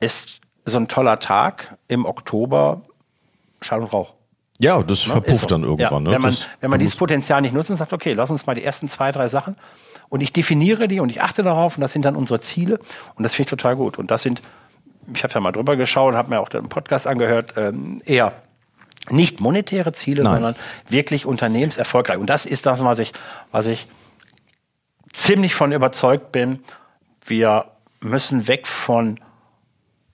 [0.00, 2.82] ist so ein toller Tag im Oktober
[3.60, 4.14] Schall und Rauch.
[4.58, 5.12] Ja, das ne?
[5.12, 5.46] verpufft so.
[5.46, 6.04] dann irgendwann.
[6.04, 6.10] Ja.
[6.10, 6.12] Ne?
[6.12, 8.54] Wenn man, das, wenn man dieses Potenzial nicht nutzt und sagt, okay, lass uns mal
[8.54, 9.56] die ersten zwei, drei Sachen
[10.08, 12.80] und ich definiere die und ich achte darauf und das sind dann unsere Ziele
[13.14, 13.98] und das finde ich total gut.
[13.98, 14.42] Und das sind
[15.14, 18.32] ich habe ja mal drüber geschaut, habe mir auch den Podcast angehört, ähm, eher
[19.10, 20.34] nicht monetäre Ziele, Nein.
[20.34, 20.56] sondern
[20.88, 22.18] wirklich unternehmenserfolgreich.
[22.18, 23.12] Und das ist das, was ich,
[23.50, 23.86] was ich
[25.12, 26.60] ziemlich von überzeugt bin.
[27.24, 27.66] Wir
[28.00, 29.16] müssen weg von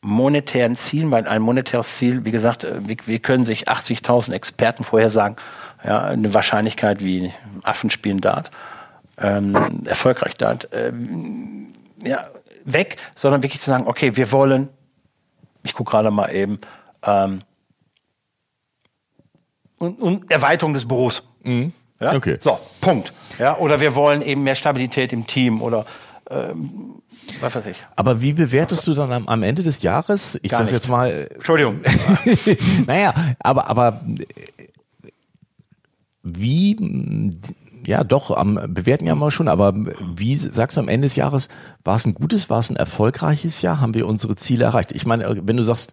[0.01, 4.85] monetären Zielen, weil ein monetäres Ziel, wie gesagt, äh, wir, wir können sich 80.000 Experten
[4.85, 5.37] vorhersagen,
[5.83, 8.51] ja, eine Wahrscheinlichkeit wie Affen spielen Dart,
[9.19, 12.27] ähm, erfolgreich Dart, ähm, ja,
[12.65, 14.69] weg, sondern wirklich zu sagen, okay, wir wollen
[15.65, 16.59] ich gucke gerade mal eben,
[17.03, 17.43] ähm,
[19.79, 21.23] und, und, Erweiterung des Büros.
[21.43, 21.73] Mhm.
[22.01, 22.15] Ja?
[22.15, 22.39] Okay.
[22.41, 23.13] So, Punkt.
[23.39, 25.85] Ja, oder wir wollen eben mehr Stabilität im Team oder
[26.31, 27.03] ähm,
[27.41, 27.77] was weiß ich.
[27.97, 30.39] Aber wie bewertest du dann am, am Ende des Jahres?
[30.43, 31.29] Ich sage jetzt mal.
[31.35, 31.81] Entschuldigung.
[32.87, 34.01] naja, aber, aber
[36.23, 36.77] wie
[37.87, 41.49] ja, doch, am bewerten ja mal schon, aber wie sagst du am Ende des Jahres,
[41.85, 43.81] war es ein gutes, war es ein erfolgreiches Jahr?
[43.81, 44.93] Haben wir unsere Ziele erreicht?
[44.93, 45.93] Ich meine, wenn du sagst,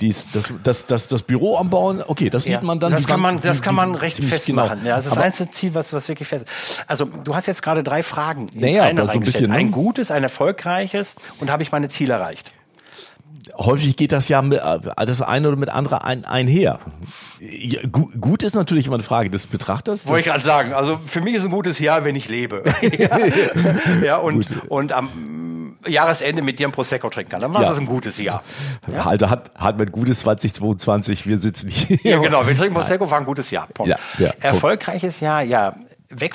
[0.00, 2.92] dies, das, das, das, das Büro am Bauen, okay, das ja, sieht man dann.
[2.92, 4.78] Das kann man, das kann man recht festmachen.
[4.78, 4.90] Genau.
[4.90, 6.84] Ja, das ist das einzige Ziel, was, was wirklich fest ist.
[6.86, 8.46] Also, du hast jetzt gerade drei Fragen.
[8.54, 9.50] Naja, eine so ein bisschen.
[9.50, 12.52] Ein gutes, ein erfolgreiches und habe ich meine Ziele erreicht?
[13.56, 16.78] Häufig geht das ja mit, das eine oder mit andere ein, einher.
[17.40, 20.06] Ja, gut ist natürlich immer eine Frage des Betrachters.
[20.06, 20.72] Wollte ich gerade sagen.
[20.72, 22.62] Also für mich ist ein gutes Jahr, wenn ich lebe.
[22.98, 23.18] ja,
[24.02, 25.08] ja, und, und am
[25.86, 27.40] Jahresende mit dir ein Prosecco trinken kann.
[27.40, 27.76] Dann war es ja.
[27.76, 28.42] ein gutes Jahr.
[28.92, 29.04] Ja?
[29.04, 31.26] Halt, hat, hat ein gutes 2022.
[31.26, 31.98] Wir sitzen hier.
[32.02, 32.46] Ja, genau.
[32.46, 33.68] Wir trinken Prosecco, war ein gutes Jahr.
[33.84, 35.74] Ja, ja, Erfolgreiches Jahr, ja.
[36.10, 36.34] Weg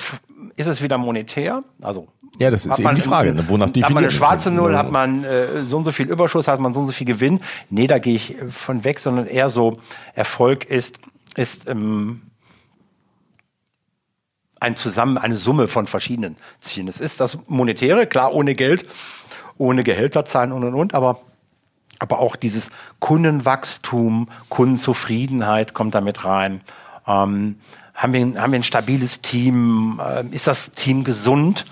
[0.56, 1.62] ist es wieder monetär.
[1.82, 3.32] Also ja, das ist eben die Frage.
[3.32, 3.48] Ne?
[3.48, 6.48] Wonach definiert Hat man eine schwarze Null, hat man äh, so und so viel Überschuss,
[6.48, 7.40] hat man so und so viel Gewinn.
[7.70, 9.78] Nee, da gehe ich von weg, sondern eher so,
[10.14, 10.98] Erfolg ist,
[11.36, 12.22] ist ähm,
[14.58, 16.88] ein Zusammen, eine Summe von verschiedenen Zielen.
[16.88, 18.84] Es ist das Monetäre, klar, ohne Geld,
[19.56, 21.20] ohne Gehälter zahlen und und und, aber
[22.00, 26.60] aber auch dieses Kundenwachstum, Kundenzufriedenheit kommt damit rein.
[27.06, 27.56] Ähm,
[27.94, 30.00] haben, wir, haben wir ein stabiles Team?
[30.04, 31.64] Äh, ist das Team gesund?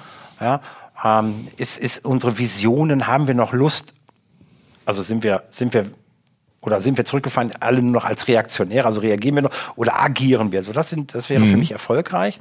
[0.43, 0.61] Ja,
[1.05, 3.95] ähm, ist, ist unsere Visionen, haben wir noch Lust?
[4.85, 5.87] Also sind wir, sind wir
[6.61, 10.53] oder sind wir zurückgefallen, alle nur noch als Reaktionäre, also reagieren wir noch oder agieren
[10.53, 10.61] wir?
[10.61, 11.51] Also das, sind, das wäre mhm.
[11.51, 12.41] für mich erfolgreich.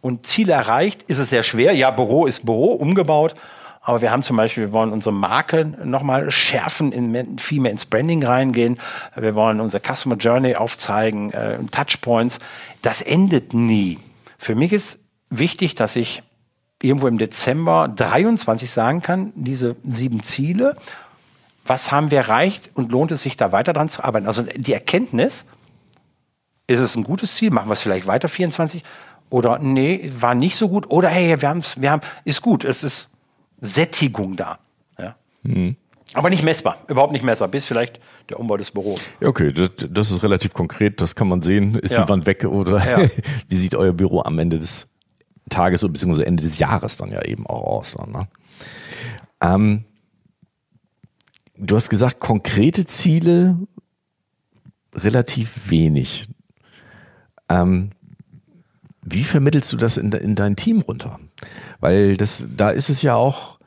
[0.00, 1.72] Und Ziel erreicht ist es sehr schwer.
[1.74, 3.34] Ja, Büro ist Büro, umgebaut.
[3.82, 7.86] Aber wir haben zum Beispiel, wir wollen unsere Marke nochmal schärfen, in, viel mehr ins
[7.86, 8.78] Branding reingehen.
[9.16, 12.38] Wir wollen unsere Customer Journey aufzeigen, äh, Touchpoints.
[12.82, 13.98] Das endet nie.
[14.38, 14.98] Für mich ist
[15.30, 16.22] wichtig, dass ich
[16.82, 20.76] irgendwo im Dezember 23 sagen kann, diese sieben Ziele,
[21.64, 24.26] was haben wir erreicht und lohnt es sich da weiter dran zu arbeiten?
[24.26, 25.44] Also die Erkenntnis,
[26.66, 28.84] ist es ein gutes Ziel, machen wir es vielleicht weiter 24
[29.28, 32.64] oder nee, war nicht so gut oder hey, wir haben es, wir haben, ist gut,
[32.64, 33.08] es ist
[33.60, 34.58] Sättigung da.
[34.98, 35.16] Ja.
[35.42, 35.76] Mhm.
[36.14, 39.00] Aber nicht messbar, überhaupt nicht messbar, bis vielleicht der Umbau des Büros.
[39.22, 41.76] Okay, das, das ist relativ konkret, das kann man sehen.
[41.76, 42.04] Ist ja.
[42.04, 43.08] die Wand weg oder ja.
[43.48, 44.88] wie sieht euer Büro am Ende des
[45.50, 46.22] Tages- bzw.
[46.22, 47.96] Ende des Jahres dann ja eben auch aus.
[47.98, 48.28] Dann, ne?
[49.40, 49.84] ähm,
[51.56, 53.58] du hast gesagt, konkrete Ziele
[54.94, 56.28] relativ wenig.
[57.48, 57.90] Ähm,
[59.02, 61.18] wie vermittelst du das in, in dein Team runter?
[61.80, 63.58] Weil das, da ist es ja auch,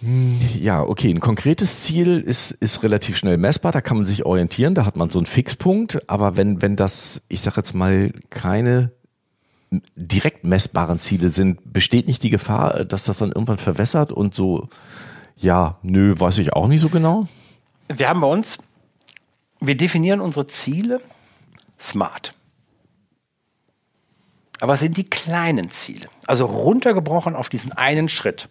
[0.00, 4.26] hm, ja, okay, ein konkretes Ziel ist, ist relativ schnell messbar, da kann man sich
[4.26, 8.12] orientieren, da hat man so einen Fixpunkt, aber wenn, wenn das, ich sag jetzt mal,
[8.30, 8.92] keine
[9.70, 14.68] direkt messbaren Ziele sind, besteht nicht die Gefahr, dass das dann irgendwann verwässert und so,
[15.36, 17.26] ja, nö, weiß ich auch nicht so genau?
[17.88, 18.58] Wir haben bei uns,
[19.60, 21.00] wir definieren unsere Ziele
[21.78, 22.34] smart.
[24.60, 26.08] Aber es sind die kleinen Ziele.
[26.26, 28.48] Also runtergebrochen auf diesen einen Schritt.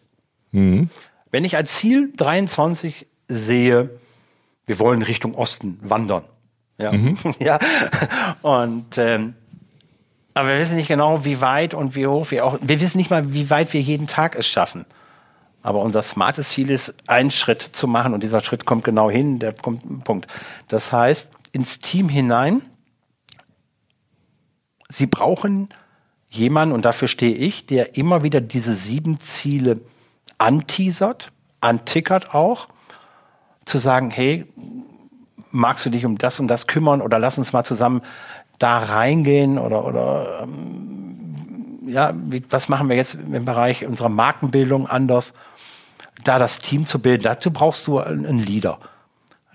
[0.51, 0.89] Mhm.
[1.31, 3.89] Wenn ich als Ziel 23 sehe,
[4.67, 6.23] wir wollen Richtung Osten wandern.
[6.77, 6.91] Ja.
[6.91, 7.17] Mhm.
[7.39, 7.59] ja.
[8.41, 9.33] Und ähm,
[10.35, 12.57] aber wir wissen nicht genau, wie weit und wie hoch wir auch.
[12.61, 14.85] Wir wissen nicht mal, wie weit wir jeden Tag es schaffen.
[15.63, 19.39] Aber unser smartes Ziel ist, einen Schritt zu machen und dieser Schritt kommt genau hin,
[19.39, 20.27] der kommt Punkt.
[20.67, 22.61] Das heißt, ins Team hinein,
[24.89, 25.69] Sie brauchen
[26.29, 29.79] jemanden, und dafür stehe ich, der immer wieder diese sieben Ziele
[30.37, 32.67] anteasert, antickert auch,
[33.65, 34.45] zu sagen, hey,
[35.49, 38.01] magst du dich um das und das kümmern oder lass uns mal zusammen
[38.59, 44.87] da reingehen oder, oder ähm, ja, wie, was machen wir jetzt im Bereich unserer Markenbildung
[44.87, 45.33] anders,
[46.23, 47.23] da das Team zu bilden.
[47.23, 48.79] Dazu brauchst du einen Leader.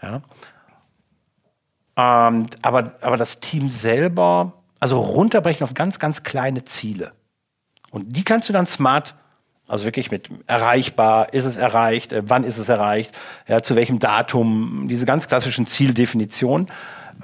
[0.02, 0.20] Ja.
[1.96, 7.12] Ähm, aber, aber das Team selber also runterbrechen auf ganz, ganz kleine Ziele.
[7.90, 9.14] Und die kannst du dann smart,
[9.68, 13.98] also wirklich mit erreichbar, ist es erreicht, äh, wann ist es erreicht, ja, zu welchem
[13.98, 16.66] Datum, diese ganz klassischen Zieldefinitionen,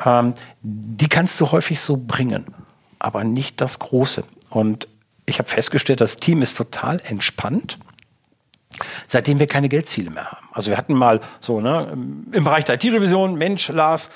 [0.05, 2.45] ähm, die kannst du häufig so bringen,
[2.99, 4.25] aber nicht das Große.
[4.51, 4.89] Und
[5.27, 7.79] ich habe festgestellt, das Team ist total entspannt,
[9.07, 10.49] seitdem wir keine Geldziele mehr haben.
[10.53, 11.91] Also wir hatten mal so ne,
[12.33, 14.11] im Bereich der IT-Revision, Mensch, Lars,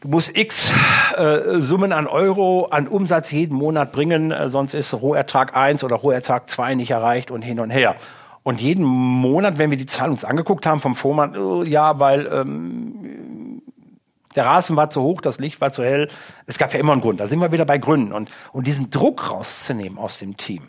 [0.00, 0.72] Du musst X
[1.16, 5.96] äh, Summen an Euro an Umsatz jeden Monat bringen, äh, sonst ist Rohertrag 1 oder
[5.96, 7.96] Rohertrag 2 nicht erreicht und hin und her.
[8.42, 12.26] Und jeden Monat, wenn wir die Zahlen uns angeguckt haben vom Vormann, oh, ja, weil
[12.26, 13.62] ähm,
[14.36, 16.08] der Rasen war zu hoch, das Licht war zu hell.
[16.46, 17.18] Es gab ja immer einen Grund.
[17.18, 18.12] Da sind wir wieder bei Gründen.
[18.12, 20.68] Und, und diesen Druck rauszunehmen aus dem Team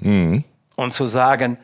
[0.00, 0.44] mhm.
[0.76, 1.58] und zu sagen,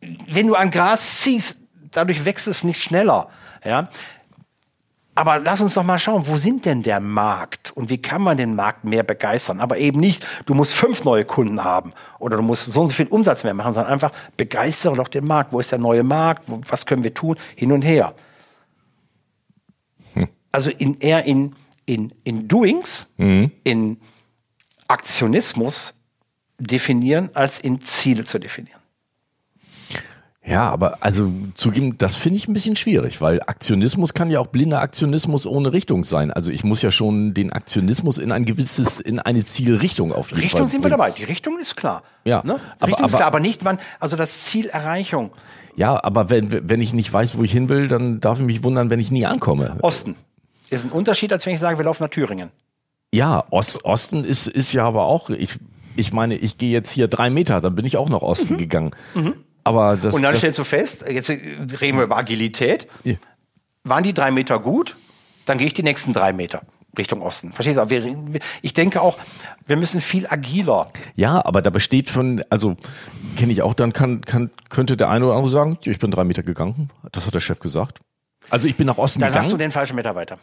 [0.00, 1.58] wenn du an Gras ziehst,
[1.90, 3.28] dadurch wächst es nicht schneller.
[3.64, 3.88] Ja,
[5.18, 8.36] aber lass uns doch mal schauen, wo sind denn der Markt und wie kann man
[8.36, 9.58] den Markt mehr begeistern?
[9.58, 12.94] Aber eben nicht, du musst fünf neue Kunden haben oder du musst so und so
[12.94, 15.52] viel Umsatz mehr machen, sondern einfach begeistere doch den Markt.
[15.52, 16.44] Wo ist der neue Markt?
[16.46, 17.36] Was können wir tun?
[17.56, 18.14] Hin und her.
[20.52, 21.54] Also in, eher in,
[21.86, 23.50] in, in Doings, mhm.
[23.64, 23.98] in
[24.88, 25.94] Aktionismus
[26.58, 28.78] definieren, als in Ziele zu definieren.
[30.48, 34.46] Ja, aber also zugeben, das finde ich ein bisschen schwierig, weil Aktionismus kann ja auch
[34.46, 36.30] blinder Aktionismus ohne Richtung sein.
[36.30, 40.40] Also ich muss ja schon den Aktionismus in ein gewisses, in eine Zielrichtung auf jeden
[40.40, 40.66] Richtung Fall.
[40.66, 41.10] Richtung sind wir dabei.
[41.10, 42.02] Die Richtung ist klar.
[42.24, 42.42] Ja.
[42.44, 42.60] Ne?
[42.78, 45.32] Aber, Richtung aber, ist klar, aber nicht wann, also das Zielerreichung.
[45.76, 48.64] Ja, aber wenn, wenn ich nicht weiß, wo ich hin will, dann darf ich mich
[48.64, 49.76] wundern, wenn ich nie ankomme.
[49.82, 50.16] Osten.
[50.70, 52.50] Ist ein Unterschied, als wenn ich sage, wir laufen nach Thüringen.
[53.12, 55.54] Ja, Ost, Osten ist, ist ja aber auch, ich,
[55.96, 58.58] ich meine, ich gehe jetzt hier drei Meter, dann bin ich auch nach Osten mhm.
[58.58, 58.90] gegangen.
[59.14, 59.34] Mhm.
[59.64, 62.86] Aber das, und dann das, stellst du fest, jetzt reden wir über Agilität.
[63.04, 63.14] Ja.
[63.84, 64.96] Waren die drei Meter gut?
[65.46, 66.62] Dann gehe ich die nächsten drei Meter.
[66.96, 67.52] Richtung Osten.
[67.52, 68.38] Verstehst du?
[68.62, 69.18] Ich denke auch,
[69.66, 70.90] wir müssen viel agiler.
[71.16, 72.76] Ja, aber da besteht von, also
[73.36, 76.24] kenne ich auch, dann kann, kann, könnte der eine oder andere sagen, ich bin drei
[76.24, 76.90] Meter gegangen.
[77.12, 78.00] Das hat der Chef gesagt.
[78.50, 79.44] Also ich bin nach Osten dann gegangen.
[79.44, 80.38] Dann hast du den falschen Mitarbeiter.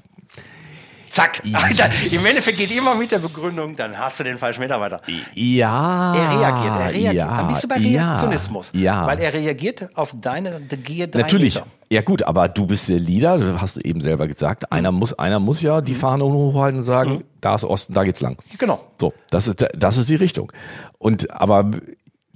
[1.16, 1.42] Zack.
[1.46, 5.00] Im Endeffekt geht immer mit der Begründung, dann hast du den falschen Mitarbeiter.
[5.34, 6.14] Ja.
[6.14, 7.14] Er reagiert, er reagiert.
[7.14, 8.72] Ja, dann bist du bei Reaktionismus.
[8.74, 9.08] Ja.
[9.08, 11.56] Weil er reagiert auf deine Gier Natürlich.
[11.56, 11.68] Meter.
[11.90, 14.74] Ja gut, aber du bist der Leader, das hast du eben selber gesagt.
[14.74, 15.98] Einer muss, einer muss ja die mhm.
[15.98, 17.24] Fahne hochhalten und sagen, mhm.
[17.40, 18.38] da ist Osten, da geht's lang.
[18.58, 18.84] Genau.
[19.00, 20.52] So, das ist, das ist die Richtung.
[20.98, 21.72] Und, aber,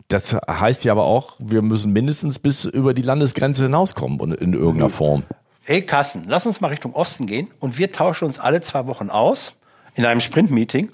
[0.07, 4.85] das heißt ja aber auch, wir müssen mindestens bis über die Landesgrenze hinauskommen in irgendeiner
[4.85, 4.93] mhm.
[4.93, 5.23] Form
[5.69, 9.11] hey Carsten, lass uns mal Richtung Osten gehen und wir tauschen uns alle zwei Wochen
[9.11, 9.53] aus
[9.93, 10.89] in einem Sprint-Meeting,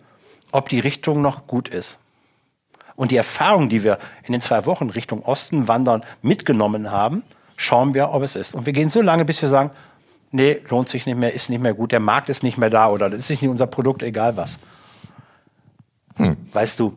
[0.51, 1.97] ob die Richtung noch gut ist.
[2.97, 7.23] Und die Erfahrung, die wir in den zwei Wochen Richtung Osten wandern mitgenommen haben,
[7.55, 8.53] schauen wir, ob es ist.
[8.53, 9.71] Und wir gehen so lange, bis wir sagen,
[10.31, 12.89] nee, lohnt sich nicht mehr, ist nicht mehr gut, der Markt ist nicht mehr da
[12.89, 14.59] oder das ist nicht unser Produkt, egal was.
[16.17, 16.35] Hm.
[16.51, 16.93] Weißt du,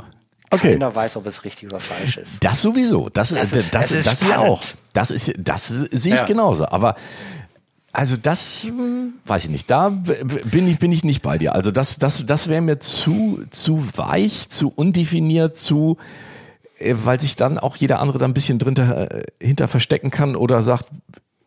[0.50, 0.72] Okay.
[0.72, 2.42] Keiner weiß, ob es richtig oder falsch ist.
[2.42, 3.10] Das sowieso.
[3.10, 4.62] Das, das, das, das, ist, das ist ja auch.
[4.94, 6.24] Das ist, das sehe ich ja.
[6.24, 6.66] genauso.
[6.66, 6.94] Aber
[7.92, 8.70] also das
[9.26, 9.70] weiß ich nicht.
[9.70, 11.54] Da bin ich bin ich nicht bei dir.
[11.54, 15.96] Also das das das wäre mir zu zu weich, zu undefiniert, zu
[16.78, 20.36] äh, weil sich dann auch jeder andere da ein bisschen drunter äh, hinter verstecken kann
[20.36, 20.86] oder sagt,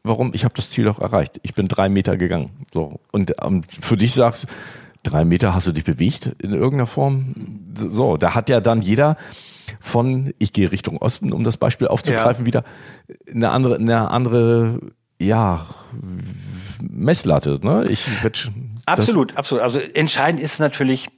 [0.04, 0.34] warum?
[0.34, 1.40] Ich habe das Ziel doch erreicht.
[1.44, 2.50] Ich bin drei Meter gegangen.
[2.74, 4.48] So und ähm, für dich sagst
[5.04, 7.64] drei Meter hast du dich bewegt in irgendeiner Form.
[7.76, 9.18] So, da hat ja dann jeder
[9.80, 12.48] von, ich gehe Richtung Osten, um das Beispiel aufzugreifen, ja.
[12.48, 12.64] wieder
[13.32, 14.80] eine andere, eine andere,
[15.22, 15.66] ja,
[16.82, 17.60] Messlatte.
[17.62, 17.86] Ne?
[17.90, 18.08] Ich
[18.86, 19.64] absolut, absolut.
[19.64, 21.10] Also entscheidend ist natürlich,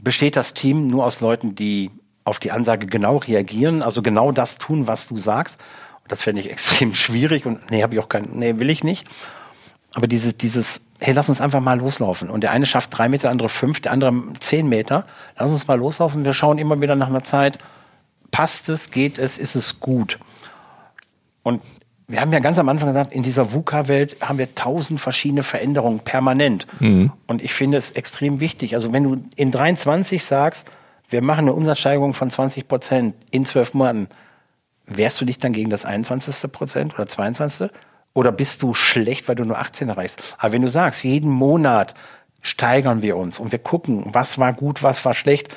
[0.00, 1.90] besteht das Team nur aus Leuten, die
[2.24, 5.58] auf die Ansage genau reagieren, also genau das tun, was du sagst.
[6.08, 9.06] Das fände ich extrem schwierig und nee, habe ich auch kein, nee, will ich nicht.
[9.94, 12.30] Aber dieses, dieses, hey, lass uns einfach mal loslaufen.
[12.30, 15.04] Und der eine schafft drei Meter, der andere fünf, der andere zehn Meter.
[15.36, 16.24] Lass uns mal loslaufen.
[16.24, 17.58] Wir schauen immer wieder nach einer Zeit,
[18.30, 20.18] passt es, geht es, ist es gut.
[21.42, 21.62] Und
[22.08, 26.00] wir haben ja ganz am Anfang gesagt, in dieser VUCA-Welt haben wir tausend verschiedene Veränderungen
[26.00, 26.66] permanent.
[26.80, 27.12] Mhm.
[27.26, 28.74] Und ich finde es extrem wichtig.
[28.74, 30.66] Also wenn du in 23 sagst,
[31.08, 34.08] wir machen eine Umsatzsteigerung von 20 Prozent in zwölf Monaten,
[34.86, 36.50] wehrst du dich dann gegen das 21.
[36.50, 37.70] Prozent oder 22.
[38.14, 40.36] Oder bist du schlecht, weil du nur 18 erreichst?
[40.38, 41.94] Aber wenn du sagst, jeden Monat
[42.42, 45.48] steigern wir uns und wir gucken, was war gut, was war schlecht.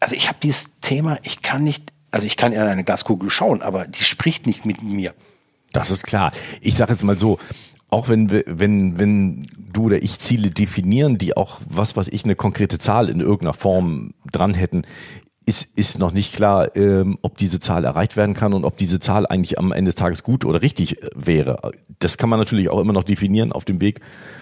[0.00, 3.62] Also ich habe dieses Thema, ich kann nicht, also ich kann in eine Glaskugel schauen,
[3.62, 5.14] aber die spricht nicht mit mir.
[5.72, 6.30] Das ist klar.
[6.60, 7.38] Ich sage jetzt mal so,
[7.88, 12.36] auch wenn, wenn, wenn du oder ich Ziele definieren, die auch was, was ich eine
[12.36, 14.82] konkrete Zahl in irgendeiner Form dran hätten,
[15.44, 19.00] ist, ist noch nicht klar, ähm, ob diese Zahl erreicht werden kann und ob diese
[19.00, 21.72] Zahl eigentlich am Ende des Tages gut oder richtig wäre.
[21.98, 24.00] Das kann man natürlich auch immer noch definieren auf dem Weg.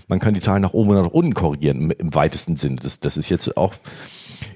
[0.08, 2.76] Man kann die Zahlen nach oben oder nach unten korrigieren im, im weitesten Sinne.
[2.76, 3.74] Das, das ist jetzt auch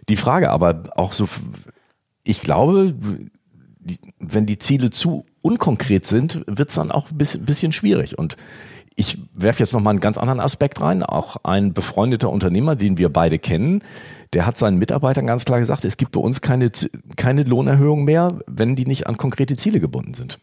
[0.09, 1.27] die Frage, aber auch so,
[2.25, 2.95] ich glaube,
[4.19, 8.19] wenn die Ziele zu unkonkret sind, wird es dann auch ein bisschen, schwierig.
[8.19, 8.37] Und
[8.97, 11.03] ich werfe jetzt noch mal einen ganz anderen Aspekt rein.
[11.03, 13.83] Auch ein befreundeter Unternehmer, den wir beide kennen,
[14.33, 16.71] der hat seinen Mitarbeitern ganz klar gesagt, es gibt bei uns keine,
[17.17, 20.39] keine Lohnerhöhung mehr, wenn die nicht an konkrete Ziele gebunden sind.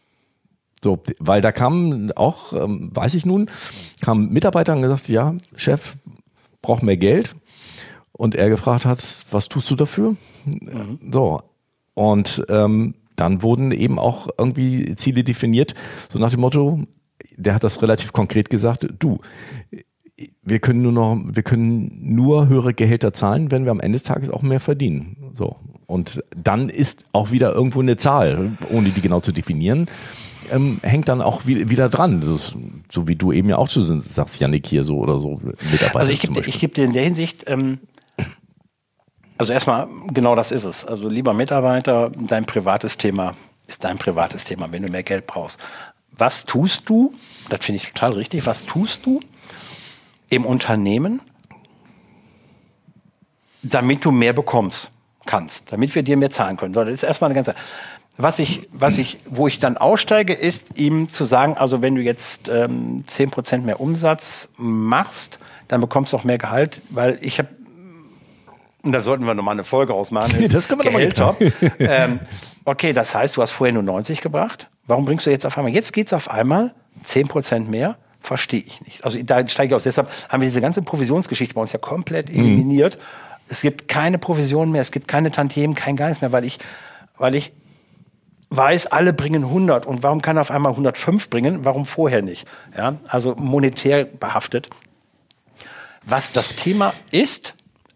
[0.82, 3.50] So, weil da kam auch, ähm, weiß ich nun,
[4.00, 5.96] kam Mitarbeiter und gesagt, ja, Chef,
[6.60, 7.34] braucht mehr Geld.
[8.12, 10.16] Und er gefragt hat, was tust du dafür?
[10.44, 10.98] Mhm.
[11.12, 11.42] So.
[11.94, 15.74] Und ähm, dann wurden eben auch irgendwie Ziele definiert,
[16.08, 16.80] so nach dem Motto,
[17.36, 19.20] der hat das relativ konkret gesagt, du,
[20.42, 24.04] wir können nur noch, wir können nur höhere Gehälter zahlen, wenn wir am Ende des
[24.04, 25.32] Tages auch mehr verdienen.
[25.34, 25.56] So.
[25.86, 29.86] Und dann ist auch wieder irgendwo eine Zahl, ohne die genau zu definieren,
[30.50, 32.22] ähm, hängt dann auch wieder dran.
[32.22, 32.56] Ist,
[32.90, 36.00] so wie du eben ja auch zu sagst, Janik hier so oder so Mitarbeiter.
[36.00, 37.78] Also ich gebe geb dir in der Hinsicht, ähm,
[39.42, 40.84] also erstmal, genau das ist es.
[40.84, 43.34] Also lieber Mitarbeiter, dein privates Thema
[43.66, 45.58] ist dein privates Thema, wenn du mehr Geld brauchst.
[46.12, 47.14] Was tust du?
[47.48, 48.46] Das finde ich total richtig.
[48.46, 49.20] Was tust du,
[50.28, 51.20] im Unternehmen,
[53.62, 54.90] damit du mehr bekommst
[55.26, 56.72] kannst, damit wir dir mehr zahlen können.
[56.72, 57.54] Das ist erstmal eine ganze.
[58.16, 62.00] Was ich, was ich, wo ich dann aussteige, ist ihm zu sagen, also wenn du
[62.00, 67.48] jetzt ähm, 10% mehr Umsatz machst, dann bekommst du auch mehr Gehalt, weil ich habe,
[68.82, 70.48] da sollten wir nochmal eine Folge ausmachen.
[70.50, 71.36] das können wir Gehälter.
[71.78, 72.20] ähm,
[72.64, 74.68] okay, das heißt, du hast vorher nur 90 gebracht.
[74.86, 75.72] Warum bringst du jetzt auf einmal?
[75.72, 79.04] Jetzt geht's auf einmal 10% mehr verstehe ich nicht.
[79.04, 79.82] Also da steige ich aus.
[79.82, 82.38] Deshalb haben wir diese ganze Provisionsgeschichte bei uns ja komplett mhm.
[82.38, 82.96] eliminiert.
[82.96, 83.02] Mhm.
[83.48, 86.58] Es gibt keine Provision mehr, es gibt keine Tantiemen, kein gar nichts mehr, weil ich,
[87.18, 87.52] weil ich
[88.50, 91.64] weiß, alle bringen 100 und warum kann er auf einmal 105 bringen?
[91.64, 92.46] Warum vorher nicht?
[92.76, 94.70] Ja, also monetär behaftet.
[96.04, 97.54] Was das Thema ist,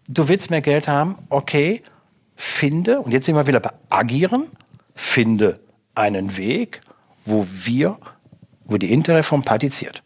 [0.08, 1.82] du willst mehr Geld haben, okay,
[2.34, 4.48] finde, und jetzt sind wir wieder bei agieren,
[4.94, 5.60] finde
[5.94, 6.80] einen Weg,
[7.24, 7.98] wo wir,
[8.64, 10.02] wo die Interreform partiziert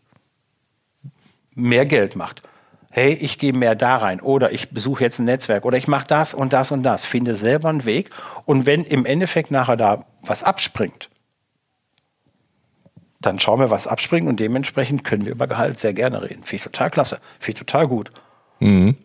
[1.60, 2.42] mehr Geld macht.
[2.90, 6.06] Hey, ich gehe mehr da rein oder ich besuche jetzt ein Netzwerk oder ich mache
[6.08, 7.06] das und das und das.
[7.06, 8.10] Finde selber einen Weg.
[8.46, 11.08] Und wenn im Endeffekt nachher da was abspringt,
[13.20, 16.42] dann schauen wir, was abspringt und dementsprechend können wir über Gehalt sehr gerne reden.
[16.42, 17.20] Finde ich total klasse.
[17.38, 18.10] Finde ich total gut.
[18.58, 18.96] Mhm.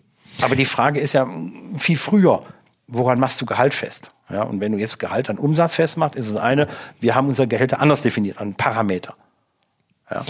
[0.42, 1.28] Aber die Frage ist ja
[1.78, 2.44] viel früher,
[2.88, 4.10] woran machst du Gehalt fest?
[4.30, 6.68] Ja, und wenn du jetzt Gehalt an Umsatz festmachst, ist es eine,
[7.00, 9.16] wir haben unsere Gehälter anders definiert, an Parameter.
[10.10, 10.26] Ja.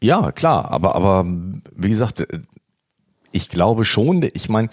[0.00, 2.26] Ja, klar, aber, aber wie gesagt,
[3.32, 4.68] ich glaube schon, ich meine,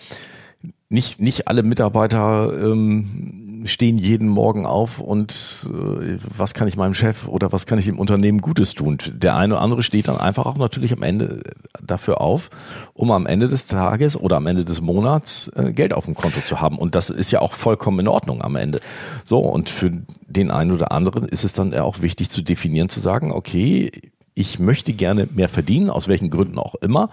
[0.90, 6.94] nicht, nicht alle Mitarbeiter ähm, stehen jeden Morgen auf und äh, was kann ich meinem
[6.94, 8.98] Chef oder was kann ich dem Unternehmen Gutes tun.
[9.14, 11.42] Der eine oder andere steht dann einfach auch natürlich am Ende
[11.82, 12.50] dafür auf,
[12.94, 16.42] um am Ende des Tages oder am Ende des Monats äh, Geld auf dem Konto
[16.42, 16.78] zu haben.
[16.78, 18.80] Und das ist ja auch vollkommen in Ordnung am Ende.
[19.26, 19.92] So, und für
[20.28, 23.92] den einen oder anderen ist es dann auch wichtig zu definieren, zu sagen, okay,
[24.34, 27.10] ich möchte gerne mehr verdienen, aus welchen Gründen auch immer,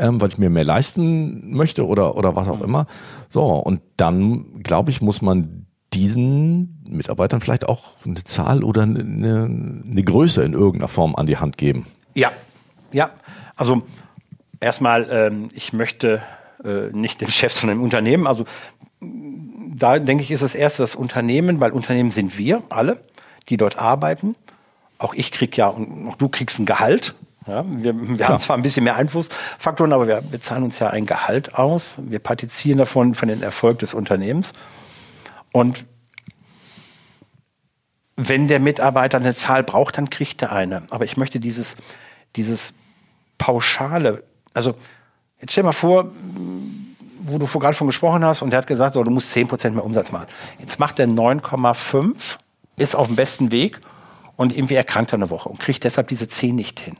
[0.00, 2.64] ähm, weil ich mir mehr leisten möchte oder, oder was auch mhm.
[2.64, 2.86] immer.
[3.28, 9.44] So, und dann, glaube ich, muss man diesen Mitarbeitern vielleicht auch eine Zahl oder eine,
[9.44, 11.86] eine Größe in irgendeiner Form an die Hand geben.
[12.14, 12.30] Ja,
[12.92, 13.10] ja.
[13.56, 13.82] Also
[14.60, 16.20] Erstmal, ähm, ich möchte
[16.62, 18.44] äh, nicht den Chef von einem Unternehmen, also
[19.00, 23.00] da denke ich, ist es erst das Unternehmen, weil Unternehmen sind wir alle,
[23.48, 24.36] die dort arbeiten.
[24.98, 27.14] Auch ich krieg ja und auch du kriegst ein Gehalt.
[27.50, 31.04] Ja, wir wir haben zwar ein bisschen mehr Einflussfaktoren, aber wir bezahlen uns ja ein
[31.04, 31.96] Gehalt aus.
[31.98, 34.52] Wir partizieren davon, von den Erfolg des Unternehmens.
[35.52, 35.84] Und
[38.16, 40.84] wenn der Mitarbeiter eine Zahl braucht, dann kriegt er eine.
[40.90, 41.76] Aber ich möchte dieses,
[42.36, 42.72] dieses
[43.38, 44.22] pauschale,
[44.54, 44.74] also
[45.40, 46.10] jetzt stell mal vor,
[47.22, 49.84] wo du gerade von gesprochen hast und der hat gesagt, so, du musst 10% mehr
[49.84, 50.26] Umsatz machen.
[50.58, 52.36] Jetzt macht er 9,5,
[52.76, 53.80] ist auf dem besten Weg
[54.36, 56.96] und irgendwie erkrankt er eine Woche und kriegt deshalb diese 10 nicht hin.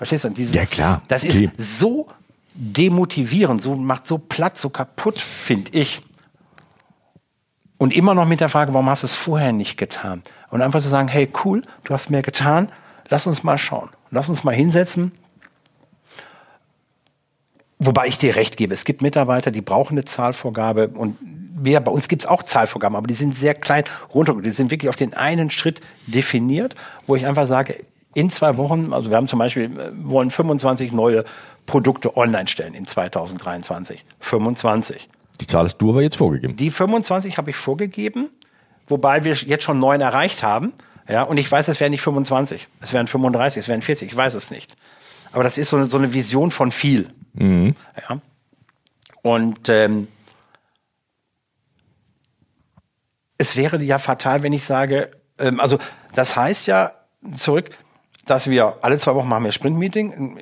[0.00, 0.30] Verstehst du?
[0.30, 1.02] Dieses, Ja, klar.
[1.08, 1.50] Das ist Okay.
[1.58, 2.06] so
[2.54, 6.00] demotivierend, so macht so platt, so kaputt, finde ich.
[7.76, 10.22] Und immer noch mit der Frage, warum hast du es vorher nicht getan?
[10.48, 12.72] Und einfach zu sagen, hey, cool, du hast mehr getan,
[13.10, 13.90] lass uns mal schauen.
[14.10, 15.12] Lass uns mal hinsetzen.
[17.78, 21.18] Wobei ich dir recht gebe, es gibt Mitarbeiter, die brauchen eine Zahlvorgabe und
[21.62, 23.84] wir, bei uns gibt es auch Zahlvorgaben, aber die sind sehr klein
[24.14, 24.34] runter.
[24.40, 26.74] Die sind wirklich auf den einen Schritt definiert,
[27.06, 27.84] wo ich einfach sage,
[28.14, 31.24] in zwei Wochen, also wir haben zum Beispiel, äh, wollen 25 neue
[31.66, 34.04] Produkte online stellen in 2023.
[34.20, 35.08] 25.
[35.40, 36.56] Die Zahl hast du aber jetzt vorgegeben.
[36.56, 38.28] Die 25 habe ich vorgegeben,
[38.88, 40.72] wobei wir jetzt schon neun erreicht haben.
[41.08, 44.16] Ja, und ich weiß, es wären nicht 25, es wären 35, es wären 40, ich
[44.16, 44.76] weiß es nicht.
[45.32, 47.10] Aber das ist so eine, so eine Vision von viel.
[48.08, 48.20] Ja.
[49.22, 50.08] Und ähm,
[53.38, 55.78] es wäre ja fatal, wenn ich sage, ähm, also
[56.14, 56.92] das heißt ja
[57.36, 57.70] zurück,
[58.30, 60.36] dass wir alle zwei Wochen machen wir Sprint-Meeting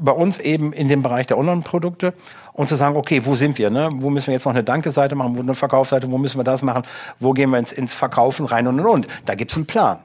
[0.00, 2.14] bei uns eben in dem Bereich der Online-Produkte
[2.54, 3.68] und zu sagen, okay, wo sind wir?
[3.70, 3.90] Ne?
[3.92, 6.62] Wo müssen wir jetzt noch eine Danke-Seite machen, wo eine Verkaufsseite, wo müssen wir das
[6.62, 6.84] machen,
[7.18, 9.08] wo gehen wir ins, ins Verkaufen rein und und und.
[9.26, 10.00] Da gibt's einen Plan.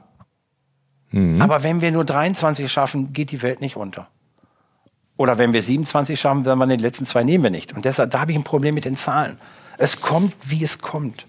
[1.40, 4.08] Aber wenn wir nur 23 schaffen, geht die Welt nicht unter.
[5.16, 7.72] Oder wenn wir 27 schaffen, dann wir die letzten zwei nehmen wir nicht.
[7.72, 9.38] Und deshalb, da habe ich ein Problem mit den Zahlen.
[9.78, 11.26] Es kommt, wie es kommt.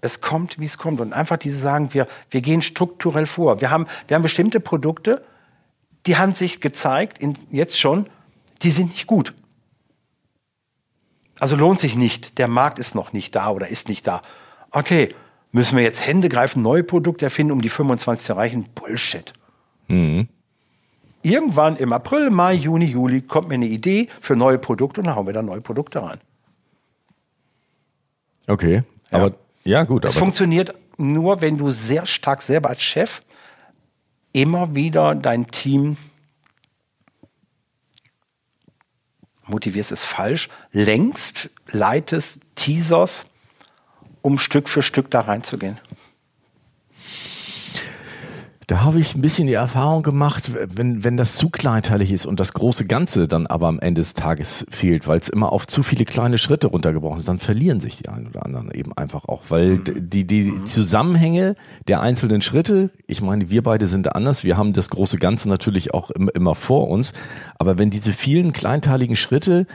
[0.00, 1.00] Es kommt, wie es kommt.
[1.00, 3.60] Und einfach diese sagen, wir, wir gehen strukturell vor.
[3.60, 5.24] Wir haben, wir haben bestimmte Produkte,
[6.06, 8.06] die haben sich gezeigt, in, jetzt schon,
[8.62, 9.34] die sind nicht gut.
[11.38, 12.38] Also lohnt sich nicht.
[12.38, 14.22] Der Markt ist noch nicht da oder ist nicht da.
[14.70, 15.14] Okay,
[15.52, 18.66] müssen wir jetzt Hände greifen, neue Produkte erfinden, um die 25 zu erreichen?
[18.74, 19.32] Bullshit.
[21.22, 25.16] Irgendwann im April, Mai, Juni, Juli kommt mir eine Idee für neue Produkte und dann
[25.16, 26.20] hauen wir da neue Produkte rein.
[28.46, 28.82] Okay.
[29.10, 29.32] Aber
[29.66, 30.04] ja, gut.
[30.04, 33.20] Es funktioniert nur, wenn du sehr stark selber als Chef
[34.32, 35.96] immer wieder dein Team
[39.46, 43.26] motivierst, ist falsch, längst, leitest, teaserst,
[44.22, 45.78] um Stück für Stück da reinzugehen.
[48.68, 52.40] Da habe ich ein bisschen die Erfahrung gemacht, wenn, wenn das zu kleinteilig ist und
[52.40, 55.84] das große Ganze dann aber am Ende des Tages fehlt, weil es immer auf zu
[55.84, 59.44] viele kleine Schritte runtergebrochen ist, dann verlieren sich die einen oder anderen eben einfach auch,
[59.50, 61.54] weil d- die, die Zusammenhänge
[61.86, 65.94] der einzelnen Schritte, ich meine, wir beide sind anders, wir haben das große Ganze natürlich
[65.94, 67.12] auch immer, vor uns,
[67.60, 69.68] aber wenn diese vielen kleinteiligen Schritte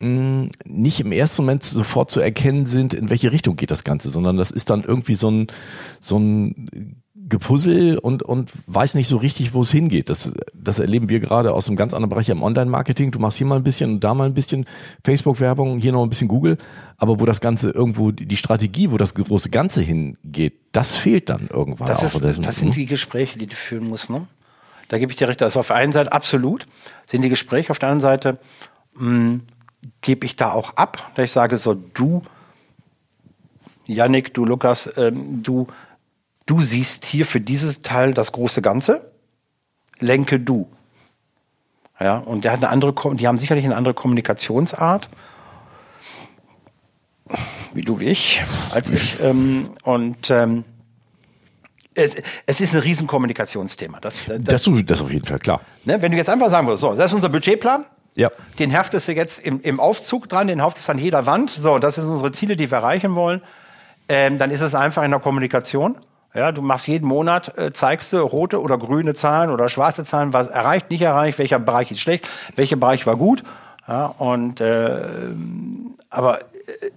[0.00, 4.08] mh, nicht im ersten Moment sofort zu erkennen sind, in welche Richtung geht das Ganze,
[4.08, 5.48] sondern das ist dann irgendwie so ein,
[6.00, 10.08] so ein Gepuzzle und, und weiß nicht so richtig, wo es hingeht.
[10.10, 13.10] Das, das erleben wir gerade aus einem ganz anderen Bereich im Online-Marketing.
[13.10, 14.66] Du machst hier mal ein bisschen und da mal ein bisschen
[15.04, 16.58] Facebook-Werbung, hier noch ein bisschen Google,
[16.96, 21.48] aber wo das Ganze irgendwo, die Strategie, wo das große Ganze hingeht, das fehlt dann
[21.52, 22.22] irgendwann Das, auch.
[22.22, 24.10] ist, das sind die Gespräche, die du führen musst.
[24.10, 24.26] Ne?
[24.88, 25.42] Da gebe ich dir recht.
[25.42, 26.66] Also auf der einen Seite absolut
[27.06, 28.40] sind die Gespräche, auf der anderen Seite
[28.94, 29.40] mh,
[30.00, 32.22] gebe ich da auch ab, dass ich sage, so du,
[33.86, 35.66] Yannick, du Lukas, ähm, du,
[36.48, 39.12] du siehst hier für dieses Teil das große Ganze,
[40.00, 40.68] lenke du.
[42.00, 45.08] Ja, und der hat eine andere, die haben sicherlich eine andere Kommunikationsart,
[47.74, 49.20] wie du wie ich, als ich.
[49.22, 50.64] Ähm, und ähm,
[51.94, 53.98] es, es ist ein riesen Kommunikationsthema.
[54.00, 55.60] Das, das, Das, das, das auf jeden Fall, klar.
[55.84, 57.84] ne, wenn du jetzt einfach sagen würdest, so, das ist unser Budgetplan,
[58.14, 58.30] Ja.
[58.60, 61.50] den heftest du jetzt im, im Aufzug dran, den haftest du an jeder Wand.
[61.50, 63.42] So, das sind unsere Ziele, die wir erreichen wollen.
[64.08, 65.96] Ähm, dann ist es einfach in der Kommunikation.
[66.34, 70.32] Ja, du machst jeden Monat, äh, zeigst du rote oder grüne Zahlen oder schwarze Zahlen,
[70.32, 73.42] was erreicht, nicht erreicht, welcher Bereich ist schlecht, welcher Bereich war gut.
[73.86, 75.06] Ja, und äh,
[76.10, 76.44] aber äh,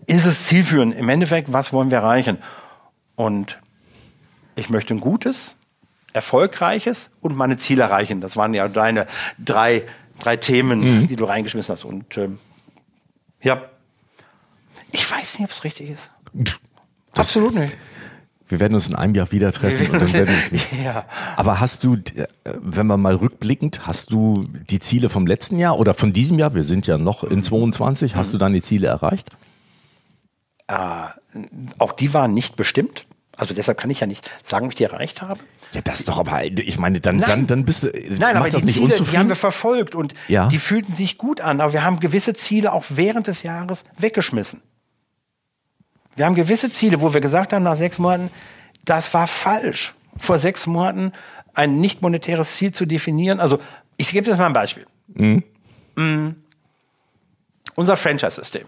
[0.08, 0.96] ist es zielführend?
[0.96, 2.38] Im Endeffekt, was wollen wir erreichen?
[3.16, 3.58] Und
[4.56, 5.56] ich möchte ein gutes,
[6.12, 8.20] erfolgreiches und meine Ziele erreichen.
[8.20, 9.08] Das waren ja deine
[9.40, 9.84] drei,
[10.20, 11.86] drei Themen, die du reingeschmissen hast.
[11.86, 12.40] Und ähm,
[13.42, 13.62] ja,
[14.92, 16.10] ich weiß nicht, ob es richtig ist.
[17.16, 17.74] Absolut nicht.
[18.52, 19.90] Wir werden uns in einem Jahr wieder treffen.
[19.92, 20.52] Und dann werden uns
[20.84, 21.06] ja.
[21.38, 22.28] Aber hast du, äh,
[22.62, 26.54] wenn man mal rückblickend, hast du die Ziele vom letzten Jahr oder von diesem Jahr,
[26.54, 29.30] wir sind ja noch in 22, hast du deine Ziele erreicht?
[30.68, 30.76] Äh,
[31.78, 33.06] auch die waren nicht bestimmt.
[33.38, 35.40] Also deshalb kann ich ja nicht sagen, ob ich die erreicht habe.
[35.72, 37.28] Ja, das ist doch aber, ich meine, dann, Nein.
[37.28, 37.88] dann, dann bist du,
[38.20, 39.12] Nein, aber das die nicht Ziele, unzufrieden?
[39.12, 40.48] die haben wir verfolgt und ja.
[40.50, 44.62] die fühlten sich gut an, aber wir haben gewisse Ziele auch während des Jahres weggeschmissen.
[46.16, 48.30] Wir haben gewisse Ziele, wo wir gesagt haben, nach sechs Monaten,
[48.86, 49.94] das war falsch.
[50.18, 51.14] Vor sechs Monaten
[51.54, 53.40] ein nicht monetäres Ziel zu definieren.
[53.40, 53.60] Also,
[53.98, 54.86] ich gebe jetzt mal ein Beispiel.
[55.08, 55.44] Mhm.
[55.96, 56.36] Mhm.
[57.76, 58.68] Unser Franchise-System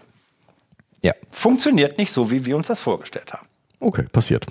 [1.04, 1.12] ja.
[1.30, 3.46] funktioniert nicht so, wie wir uns das vorgestellt haben.
[3.78, 4.46] Okay, passiert.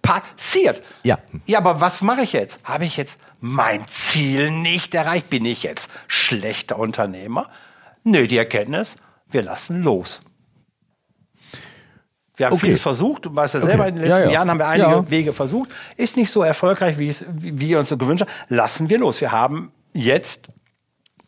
[0.00, 0.82] Passiert.
[1.02, 1.18] Ja.
[1.46, 2.58] Ja, aber was mache ich jetzt?
[2.64, 5.28] Habe ich jetzt mein Ziel nicht erreicht?
[5.28, 7.50] Bin ich jetzt schlechter Unternehmer?
[8.02, 8.96] Nö, die Erkenntnis,
[9.30, 10.22] wir lassen los.
[12.40, 12.66] Wir haben okay.
[12.68, 13.90] vieles versucht, du weißt ja selber, okay.
[13.90, 14.32] in den letzten ja, ja.
[14.32, 15.10] Jahren haben wir einige ja.
[15.10, 15.68] Wege versucht.
[15.98, 18.30] Ist nicht so erfolgreich, wie, es, wie wir uns so gewünscht haben.
[18.48, 19.20] Lassen wir los.
[19.20, 20.48] Wir haben jetzt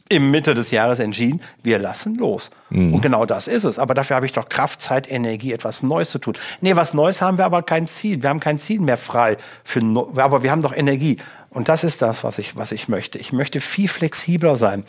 [0.09, 2.51] im Mitte des Jahres entschieden, wir lassen los.
[2.71, 2.95] Mhm.
[2.95, 3.79] Und genau das ist es.
[3.79, 6.33] Aber dafür habe ich doch Kraft, Zeit, Energie, etwas Neues zu tun.
[6.63, 8.23] Nee, was Neues haben wir aber kein Ziel.
[8.23, 9.37] Wir haben kein Ziel mehr frei.
[9.65, 9.81] Für,
[10.17, 11.19] aber wir haben doch Energie.
[11.51, 13.19] Und das ist das, was ich, was ich möchte.
[13.19, 14.85] Ich möchte viel flexibler sein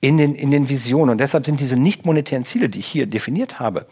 [0.00, 1.10] in den, in den Visionen.
[1.10, 3.86] Und deshalb sind diese nicht monetären Ziele, die ich hier definiert habe,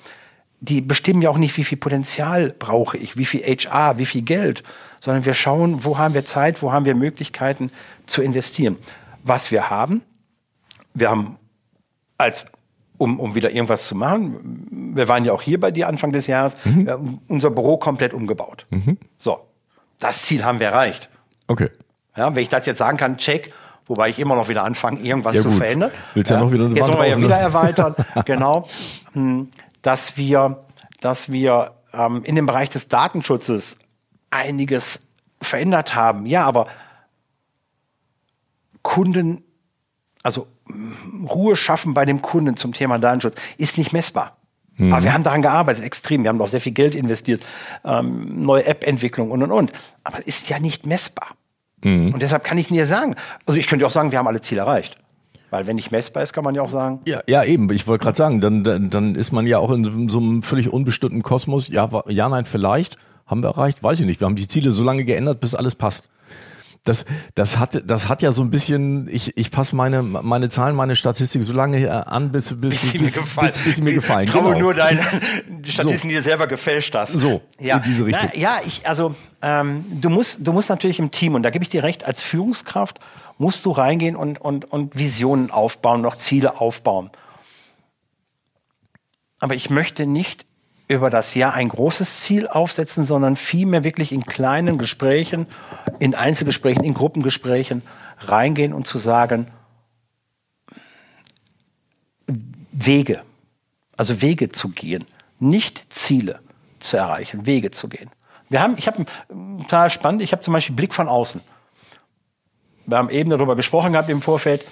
[0.64, 4.22] die bestimmen ja auch nicht, wie viel Potenzial brauche ich, wie viel HR, wie viel
[4.22, 4.62] Geld,
[5.00, 7.70] sondern wir schauen, wo haben wir Zeit, wo haben wir Möglichkeiten
[8.06, 8.76] zu investieren.
[9.22, 10.02] Was wir haben,
[10.94, 11.36] wir haben
[12.18, 12.46] als
[12.96, 14.94] um, um wieder irgendwas zu machen.
[14.94, 16.56] Wir waren ja auch hier bei dir Anfang des Jahres.
[16.64, 17.18] Mhm.
[17.26, 18.66] Unser Büro komplett umgebaut.
[18.70, 18.98] Mhm.
[19.18, 19.40] So,
[19.98, 21.10] das Ziel haben wir erreicht.
[21.48, 21.68] Okay.
[22.16, 23.52] Ja, wenn ich das jetzt sagen kann, check,
[23.86, 25.90] wobei ich immer noch wieder anfange, irgendwas ja, zu verändern.
[26.14, 27.94] Willst ja, ja noch wieder eine Jetzt wollen wir ja wieder erweitern.
[28.24, 28.68] genau,
[29.12, 29.48] hm,
[29.84, 30.64] dass wir,
[31.00, 33.76] dass wir ähm, in dem Bereich des Datenschutzes
[34.30, 35.00] einiges
[35.40, 36.26] verändert haben.
[36.26, 36.66] Ja, aber
[38.82, 39.44] Kunden
[40.24, 40.48] also
[41.28, 44.36] Ruhe schaffen bei dem Kunden zum Thema Datenschutz ist nicht messbar.
[44.76, 44.92] Mhm.
[44.92, 46.24] Aber wir haben daran gearbeitet, extrem.
[46.24, 47.44] Wir haben auch sehr viel Geld investiert,
[47.84, 49.72] ähm, neue App-Entwicklung und und und.
[50.02, 51.36] Aber ist ja nicht messbar.
[51.82, 52.14] Mhm.
[52.14, 53.14] Und deshalb kann ich dir sagen,
[53.46, 54.96] also ich könnte auch sagen, wir haben alle Ziele erreicht.
[55.54, 56.98] Weil wenn nicht messbar ist, kann man ja auch sagen.
[57.06, 57.70] Ja, ja eben.
[57.70, 60.72] Ich wollte gerade sagen, dann, dann, dann ist man ja auch in so einem völlig
[60.72, 61.68] unbestimmten Kosmos.
[61.68, 62.98] Ja, ja, nein, vielleicht.
[63.24, 63.80] Haben wir erreicht?
[63.80, 64.20] Weiß ich nicht.
[64.20, 66.08] Wir haben die Ziele so lange geändert, bis alles passt
[66.84, 70.76] das, das hat, das hat ja so ein bisschen, ich, ich passe meine, meine Zahlen,
[70.76, 74.26] meine Statistik so lange äh, an, bis, bis, bis, bis, bis, bis sie mir gefallen.
[74.26, 74.58] Traue genau.
[74.58, 75.00] nur deine
[75.64, 76.08] Statistiken, so.
[76.08, 77.12] die du selber gefälscht hast.
[77.12, 77.78] So, ja.
[77.78, 78.28] in diese Richtung.
[78.34, 81.62] Na, ja, ich, also, ähm, du musst, du musst natürlich im Team, und da gebe
[81.62, 83.00] ich dir recht, als Führungskraft
[83.38, 87.10] musst du reingehen und, und, und Visionen aufbauen, noch Ziele aufbauen.
[89.40, 90.46] Aber ich möchte nicht
[90.86, 95.46] über das Jahr ein großes Ziel aufsetzen, sondern vielmehr wirklich in kleinen Gesprächen,
[95.98, 97.82] in Einzelgesprächen, in Gruppengesprächen
[98.18, 99.46] reingehen und zu sagen,
[102.70, 103.22] Wege,
[103.96, 105.04] also Wege zu gehen,
[105.38, 106.40] nicht Ziele
[106.80, 108.10] zu erreichen, Wege zu gehen.
[108.50, 109.06] Wir haben, ich habe
[109.62, 111.40] total spannend, ich habe zum Beispiel Blick von außen.
[112.86, 114.64] Wir haben eben darüber gesprochen gehabt im Vorfeld,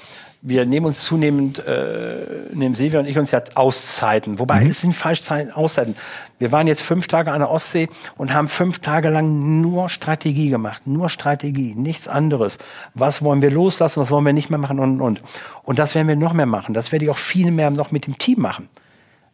[0.44, 2.16] wir nehmen uns zunehmend, äh,
[2.52, 4.40] nehmen Silvia und ich uns ja Auszeiten.
[4.40, 4.70] Wobei, mhm.
[4.70, 5.22] es sind falsch
[5.54, 5.94] Auszeiten.
[6.40, 10.50] Wir waren jetzt fünf Tage an der Ostsee und haben fünf Tage lang nur Strategie
[10.50, 10.84] gemacht.
[10.84, 12.58] Nur Strategie, nichts anderes.
[12.94, 15.22] Was wollen wir loslassen, was wollen wir nicht mehr machen und, und.
[15.62, 16.74] Und das werden wir noch mehr machen.
[16.74, 18.68] Das werde ich auch viel mehr noch mit dem Team machen.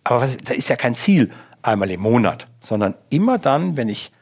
[0.04, 1.30] Aber was, da ist ja kein Ziel
[1.62, 4.12] einmal im Monat, sondern immer dann, wenn ich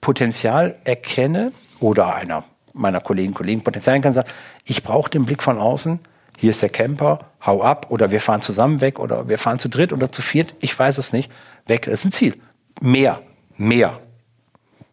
[0.00, 4.28] Potenzial erkenne oder einer meiner Kollegen, Kollegen Potenzial kann sagen,
[4.64, 6.00] ich brauche den Blick von außen,
[6.36, 9.68] hier ist der Camper, hau ab oder wir fahren zusammen weg oder wir fahren zu
[9.68, 11.30] dritt oder zu viert, ich weiß es nicht,
[11.66, 11.82] weg.
[11.84, 12.40] Das ist ein Ziel.
[12.80, 13.20] Mehr,
[13.56, 14.00] mehr.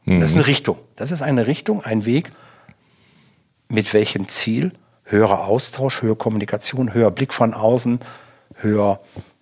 [0.06, 0.20] Mhm.
[0.20, 0.78] Das ist eine Richtung.
[0.96, 2.32] Das ist eine Richtung, ein Weg,
[3.70, 4.74] mit welchem Ziel?
[5.04, 8.02] Höherer Austausch, höhere Kommunikation, höher Blick von außen,
[8.56, 9.00] höher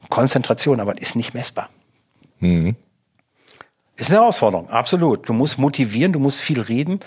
[0.09, 1.69] Konzentration, aber ist nicht messbar.
[2.39, 2.75] Mhm.
[3.95, 5.27] Ist eine Herausforderung, absolut.
[5.27, 6.99] Du musst motivieren, du musst viel reden,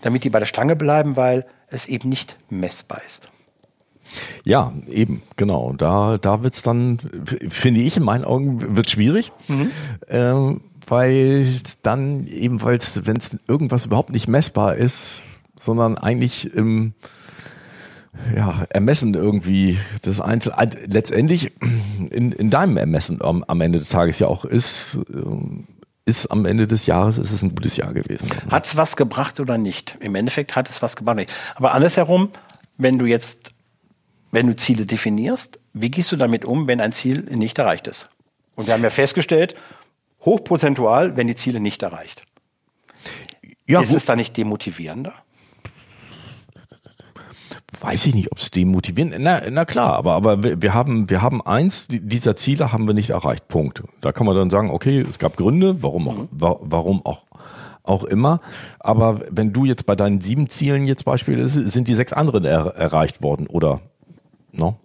[0.00, 3.28] damit die bei der Stange bleiben, weil es eben nicht messbar ist.
[4.44, 5.72] Ja, eben, genau.
[5.76, 6.98] Da, da wird's dann,
[7.48, 9.32] finde ich in meinen Augen, wird schwierig.
[9.48, 9.70] Mhm.
[10.06, 11.46] Äh, weil
[11.82, 15.22] dann eben, weil es, wenn es irgendwas überhaupt nicht messbar ist,
[15.56, 16.94] sondern eigentlich im
[18.34, 20.52] ja, Ermessen irgendwie das Einzel
[20.86, 21.52] letztendlich
[22.10, 25.75] in, in deinem Ermessen am, am Ende des Tages ja auch ist, äh,
[26.06, 28.28] ist am Ende des Jahres ist es ein gutes Jahr gewesen.
[28.50, 29.96] Hat es was gebracht oder nicht?
[30.00, 31.26] Im Endeffekt hat es was gebracht.
[31.56, 32.30] Aber alles herum,
[32.78, 33.52] wenn du jetzt
[34.36, 38.08] wenn du Ziele definierst, wie gehst du damit um, wenn ein Ziel nicht erreicht ist?
[38.54, 39.54] Und wir haben ja festgestellt,
[40.24, 42.24] hochprozentual, wenn die Ziele nicht erreicht.
[43.66, 45.14] Ja, ist es da nicht demotivierender?
[47.80, 51.42] Weiß ich nicht, ob es demotivierend na, na klar, aber, aber wir haben, wir haben
[51.42, 53.48] eins dieser Ziele haben wir nicht erreicht.
[53.48, 53.82] Punkt.
[54.00, 56.28] Da kann man dann sagen, okay, es gab Gründe, warum auch, mhm.
[56.30, 57.24] warum auch,
[57.82, 58.40] auch immer.
[58.78, 62.74] Aber wenn du jetzt bei deinen sieben Zielen jetzt Beispiel sind die sechs anderen er,
[62.76, 63.80] erreicht worden oder,
[64.52, 64.76] no?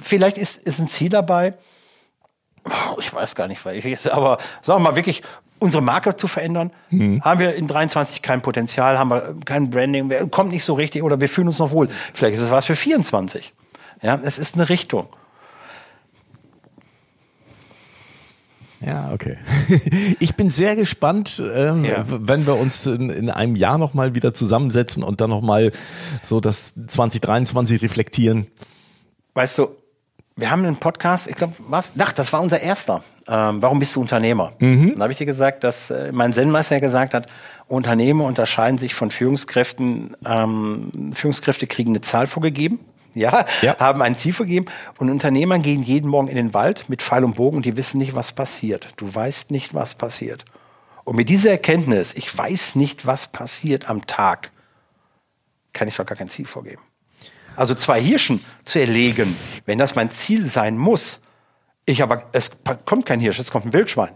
[0.00, 1.54] Vielleicht ist, ist ein Ziel dabei,
[2.98, 5.22] ich weiß gar nicht, welches, aber sagen wir mal wirklich,
[5.58, 6.72] unsere Marke zu verändern.
[6.90, 7.22] Mhm.
[7.22, 11.20] Haben wir in 23 kein Potenzial, haben wir kein Branding, kommt nicht so richtig oder
[11.20, 11.88] wir fühlen uns noch wohl.
[12.12, 13.54] Vielleicht ist es was für 24.
[14.02, 15.06] Ja, es ist eine Richtung.
[18.84, 19.38] Ja, okay.
[20.18, 22.04] Ich bin sehr gespannt, ähm, ja.
[22.06, 25.70] wenn wir uns in, in einem Jahr nochmal wieder zusammensetzen und dann nochmal
[26.22, 28.48] so das 2023 reflektieren.
[29.34, 29.68] Weißt du,
[30.36, 31.92] wir haben einen Podcast, ich glaube, was?
[31.98, 33.02] Ach, das war unser erster.
[33.28, 34.52] Ähm, warum bist du Unternehmer?
[34.58, 34.94] Mhm.
[34.94, 37.28] Dann habe ich dir gesagt, dass äh, mein Zen-Meister gesagt hat,
[37.68, 40.16] Unternehmer unterscheiden sich von Führungskräften.
[40.26, 42.80] Ähm, Führungskräfte kriegen eine Zahl vorgegeben,
[43.14, 44.66] ja, ja, haben ein Ziel vorgegeben
[44.98, 47.98] und Unternehmer gehen jeden Morgen in den Wald mit Pfeil und Bogen und die wissen
[47.98, 48.88] nicht, was passiert.
[48.96, 50.46] Du weißt nicht, was passiert.
[51.04, 54.50] Und mit dieser Erkenntnis, ich weiß nicht, was passiert am Tag,
[55.72, 56.82] kann ich doch gar kein Ziel vorgeben.
[57.56, 59.36] Also zwei Hirschen zu erlegen,
[59.66, 61.20] wenn das mein Ziel sein muss.
[61.84, 62.50] Ich aber, es
[62.84, 64.12] kommt kein Hirsch, es kommt ein Wildschwein.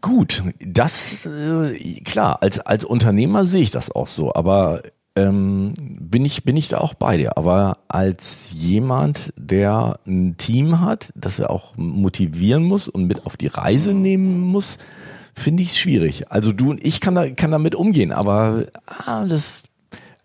[0.00, 4.82] Gut, das äh, klar, als, als Unternehmer sehe ich das auch so, aber
[5.14, 7.36] ähm, bin ich bin ich da auch bei dir.
[7.36, 13.36] Aber als jemand, der ein Team hat, das er auch motivieren muss und mit auf
[13.36, 14.78] die Reise nehmen muss,
[15.34, 16.30] finde ich es schwierig.
[16.30, 19.64] Also du und ich kann da kann damit umgehen, aber ah, das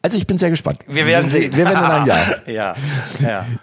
[0.02, 0.80] also ich bin sehr gespannt.
[0.88, 1.56] Wir werden sehen.
[1.56, 2.26] Wir werden in einem Jahr.
[2.48, 2.76] ja,
[3.20, 3.46] ja.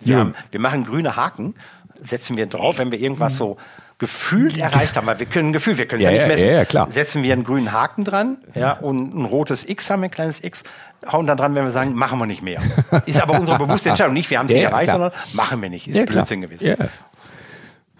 [0.00, 1.54] Wir, haben, wir machen grüne Haken,
[2.00, 3.58] setzen wir drauf, wenn wir irgendwas so
[3.98, 6.48] gefühlt erreicht haben, weil wir können ein Gefühl, wir können es ja, ja, nicht messen.
[6.48, 6.90] Ja, ja, klar.
[6.90, 10.42] Setzen wir einen grünen Haken dran, ja, und ein rotes X haben wir, ein kleines
[10.42, 10.64] X,
[11.06, 12.60] hauen dann dran, wenn wir sagen, machen wir nicht mehr.
[13.06, 14.14] Ist aber unsere bewusste Entscheidung.
[14.14, 15.12] Nicht, wir haben es nicht erreicht, klar.
[15.12, 15.86] sondern machen wir nicht.
[15.86, 16.50] Ist ja, Blödsinn klar.
[16.50, 16.66] gewesen.
[16.66, 16.88] Ja.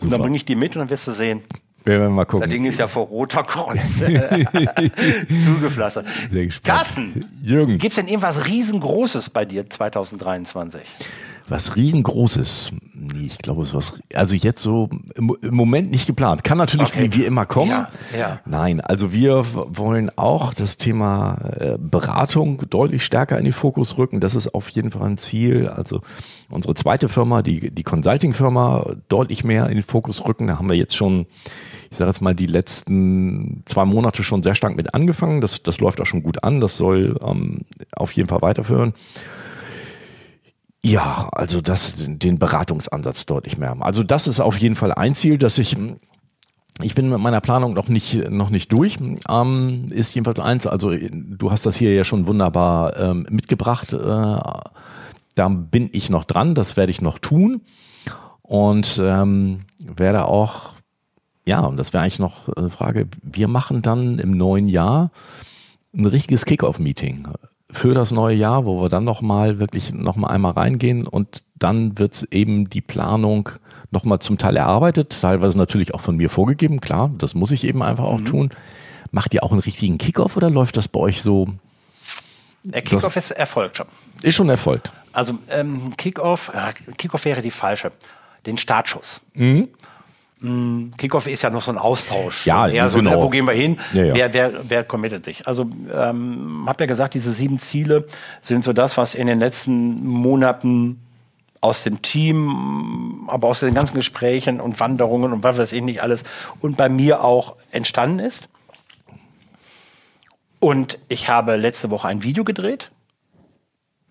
[0.00, 1.42] Und dann bringe ich die mit und dann wirst du sehen,
[1.84, 2.48] wir werden mal gucken.
[2.48, 3.98] Das Ding ist ja vor roter Kreuz
[5.44, 6.06] zugepflastert.
[6.30, 6.76] Sehr gespannt.
[6.76, 7.78] Carsten, Jürgen.
[7.78, 10.82] Gibt es denn irgendwas riesengroßes bei dir 2023?
[11.48, 12.72] Was riesengroßes?
[12.94, 16.44] Nee, ich glaube, es ist was, also jetzt so im, im Moment nicht geplant.
[16.44, 17.10] Kann natürlich okay.
[17.12, 17.70] wie, wie immer kommen.
[17.70, 18.40] Ja, ja.
[18.46, 24.20] Nein, also wir wollen auch das Thema äh, Beratung deutlich stärker in den Fokus rücken.
[24.20, 25.68] Das ist auf jeden Fall ein Ziel.
[25.68, 26.00] Also
[26.48, 30.46] unsere zweite Firma, die, die Consulting-Firma, deutlich mehr in den Fokus rücken.
[30.46, 31.26] Da haben wir jetzt schon
[31.92, 35.42] ich sage jetzt mal, die letzten zwei Monate schon sehr stark mit angefangen.
[35.42, 36.58] Das, das läuft auch schon gut an.
[36.58, 37.58] Das soll ähm,
[37.94, 38.94] auf jeden Fall weiterführen.
[40.82, 43.82] Ja, also das, den Beratungsansatz deutlich mehr haben.
[43.82, 45.76] Also das ist auf jeden Fall ein Ziel, dass ich
[46.80, 48.96] ich bin mit meiner Planung noch nicht noch nicht durch.
[49.28, 50.66] Ähm, ist jedenfalls eins.
[50.66, 53.92] Also du hast das hier ja schon wunderbar ähm, mitgebracht.
[53.92, 56.54] Äh, da bin ich noch dran.
[56.54, 57.60] Das werde ich noch tun
[58.40, 60.72] und ähm, werde auch
[61.44, 63.08] ja, und das wäre eigentlich noch eine Frage.
[63.22, 65.10] Wir machen dann im neuen Jahr
[65.94, 67.28] ein richtiges Kickoff-Meeting
[67.72, 72.28] für das neue Jahr, wo wir dann nochmal wirklich nochmal einmal reingehen und dann wird
[72.30, 73.48] eben die Planung
[73.90, 77.82] nochmal zum Teil erarbeitet, teilweise natürlich auch von mir vorgegeben, klar, das muss ich eben
[77.82, 78.26] einfach auch mhm.
[78.26, 78.50] tun.
[79.10, 81.48] Macht ihr auch einen richtigen Kickoff oder läuft das bei euch so?
[82.62, 83.86] Der Kickoff ist erfolgt schon.
[84.22, 84.92] Ist schon erfolgt.
[85.12, 87.92] Also ähm, Kickoff, äh, Kickoff wäre die falsche.
[88.46, 89.20] Den Startschuss.
[89.34, 89.68] Mhm.
[90.42, 92.46] Hm, Kickoff ist ja noch so ein Austausch.
[92.46, 93.22] Ja, eher so, genau.
[93.22, 93.78] wo gehen wir hin?
[93.92, 94.14] Ja, ja.
[94.14, 95.46] Wer, wer, wer committet sich?
[95.46, 98.06] Also ähm, habe ja gesagt, diese sieben Ziele
[98.42, 101.00] sind so das, was in den letzten Monaten
[101.60, 106.02] aus dem Team, aber aus den ganzen Gesprächen und Wanderungen und was weiß ich nicht
[106.02, 106.24] alles
[106.60, 108.48] und bei mir auch entstanden ist.
[110.58, 112.90] Und ich habe letzte Woche ein Video gedreht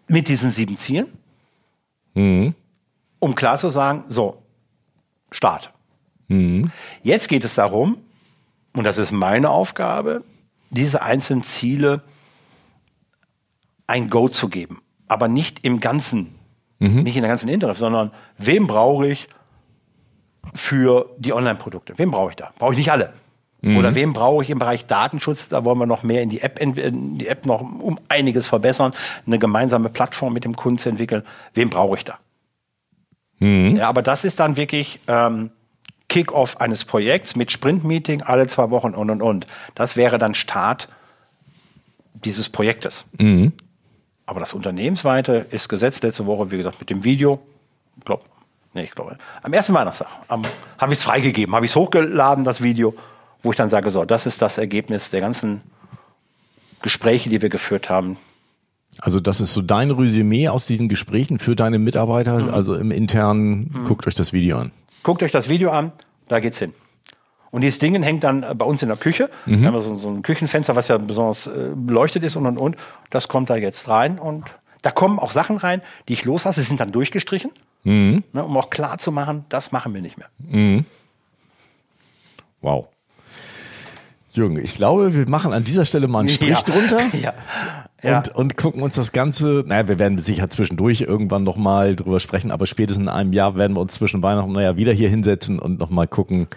[0.07, 1.11] mit diesen sieben Zielen,
[2.13, 2.55] mhm.
[3.19, 4.41] um klar zu sagen, so,
[5.31, 5.71] Start.
[6.31, 6.71] Mhm.
[7.03, 7.97] Jetzt geht es darum,
[8.73, 10.23] und das ist meine Aufgabe,
[10.69, 12.01] diese einzelnen Ziele
[13.87, 14.81] ein Go zu geben.
[15.07, 16.33] Aber nicht im Ganzen,
[16.79, 17.03] mhm.
[17.03, 19.27] nicht in der ganzen Internet, sondern wem brauche ich
[20.53, 21.97] für die Online-Produkte?
[21.97, 22.53] Wem brauche ich da?
[22.57, 23.11] Brauche ich nicht alle.
[23.59, 23.77] Mhm.
[23.77, 25.49] Oder wem brauche ich im Bereich Datenschutz?
[25.49, 28.93] Da wollen wir noch mehr in die App, in die App noch um einiges verbessern,
[29.27, 31.23] eine gemeinsame Plattform mit dem Kunden zu entwickeln.
[31.53, 32.19] Wem brauche ich da?
[33.39, 33.75] Mhm.
[33.75, 35.51] Ja, aber das ist dann wirklich ähm,
[36.11, 39.47] Kickoff eines Projekts mit Sprint-Meeting alle zwei Wochen und und und.
[39.75, 40.89] Das wäre dann Start
[42.13, 43.05] dieses Projektes.
[43.17, 43.53] Mhm.
[44.25, 47.39] Aber das Unternehmensweite ist gesetzt letzte Woche, wie gesagt, mit dem Video.
[47.97, 48.23] Ich glaube,
[48.73, 52.61] nee, ich glaube, am ersten Weihnachtstag habe ich es freigegeben, habe ich es hochgeladen, das
[52.61, 52.93] Video.
[53.41, 55.61] wo ich dann sage, so, das ist das Ergebnis der ganzen
[56.81, 58.17] Gespräche, die wir geführt haben.
[58.99, 62.49] Also das ist so dein Resümee aus diesen Gesprächen für deine Mitarbeiter, mhm.
[62.49, 63.85] also im internen, mhm.
[63.85, 64.71] guckt euch das Video an.
[65.03, 65.91] Guckt euch das Video an,
[66.27, 66.73] da geht's hin.
[67.51, 69.29] Und dieses Ding hängt dann bei uns in der Küche.
[69.45, 69.61] Mhm.
[69.61, 72.77] Wir haben so, so, ein Küchenfenster, was ja besonders äh, beleuchtet ist und und und.
[73.09, 74.45] Das kommt da jetzt rein und
[74.81, 76.61] da kommen auch Sachen rein, die ich loslasse.
[76.61, 77.51] Sie sind dann durchgestrichen,
[77.83, 78.23] mhm.
[78.31, 80.29] ne, um auch klar zu machen, das machen wir nicht mehr.
[80.39, 80.85] Mhm.
[82.61, 82.87] Wow.
[84.33, 86.61] Jürgen, ich glaube, wir machen an dieser Stelle mal einen Strich ja.
[86.61, 87.01] drunter.
[87.21, 87.33] Ja.
[88.03, 88.17] Ja.
[88.17, 92.51] Und, und gucken uns das Ganze, naja, wir werden sicher zwischendurch irgendwann nochmal drüber sprechen,
[92.51, 95.79] aber spätestens in einem Jahr werden wir uns zwischen Weihnachten naja wieder hier hinsetzen und
[95.79, 96.47] nochmal gucken,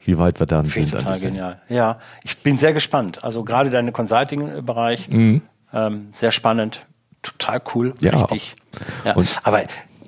[0.00, 0.92] wie weit wir dann sind.
[0.92, 1.60] Total genial.
[1.68, 3.24] Ja, ich bin sehr gespannt.
[3.24, 5.42] Also gerade deine Consulting-Bereich, mhm.
[5.72, 6.86] ähm, sehr spannend,
[7.22, 8.10] total cool, ja.
[8.10, 8.54] richtig.
[9.04, 9.14] Ja.
[9.14, 9.62] Und aber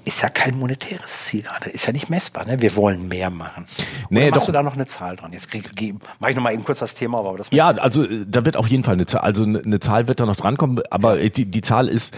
[0.09, 2.47] ist ja kein monetäres Ziel gerade, ist ja nicht messbar.
[2.47, 2.61] Ne?
[2.61, 3.67] Wir wollen mehr machen.
[3.67, 4.47] Oder nee, machst doch.
[4.47, 5.33] du da noch eine Zahl dran?
[5.33, 5.71] Jetzt krieg,
[6.19, 7.49] mach ich noch mal eben kurz das Thema, aber das.
[7.53, 10.27] Ja, also äh, da wird auf jeden Fall eine Zahl, also eine Zahl wird da
[10.27, 12.17] noch drankommen, aber die, die Zahl ist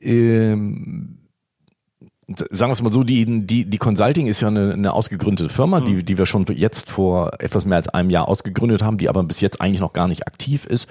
[0.00, 1.17] ähm,
[2.28, 5.80] sagen wir es mal so, die, die, die Consulting ist ja eine, eine ausgegründete Firma,
[5.80, 5.84] mhm.
[5.86, 9.22] die, die wir schon jetzt vor etwas mehr als einem Jahr ausgegründet haben, die aber
[9.22, 10.88] bis jetzt eigentlich noch gar nicht aktiv ist.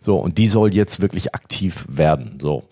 [0.00, 2.38] So, und die soll jetzt wirklich aktiv werden.
[2.40, 2.62] So.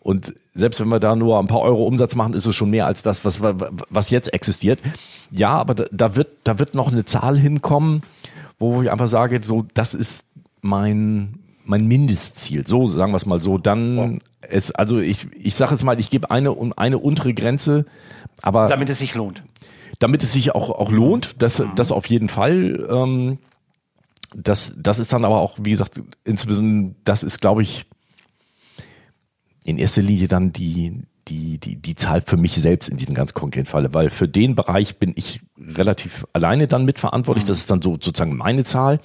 [0.00, 2.86] Und selbst wenn wir da nur ein paar Euro Umsatz machen, ist es schon mehr
[2.86, 4.82] als das, was, was jetzt existiert.
[5.30, 8.02] Ja, aber da, da wird, da wird noch eine Zahl hinkommen,
[8.58, 10.24] wo ich einfach sage, so, das ist
[10.62, 12.66] mein, mein Mindestziel.
[12.66, 13.58] So, sagen wir es mal so.
[13.58, 14.18] Dann oh.
[14.40, 17.86] es, also ich, ich sage es mal, ich gebe eine, eine untere Grenze,
[18.40, 18.66] aber.
[18.66, 19.42] Damit es sich lohnt.
[19.98, 21.72] Damit es sich auch, auch lohnt, das, mhm.
[21.76, 22.88] das auf jeden Fall.
[22.90, 23.38] Ähm,
[24.34, 27.84] das, das ist dann aber auch, wie gesagt, insbesondere, das ist, glaube ich,
[29.64, 33.34] in erster Linie dann die, die, die, die Zahl für mich selbst in diesem ganz
[33.34, 37.44] konkreten Falle, weil für den Bereich bin ich relativ alleine dann mitverantwortlich.
[37.44, 37.48] Mhm.
[37.48, 39.00] Das ist dann so sozusagen meine Zahl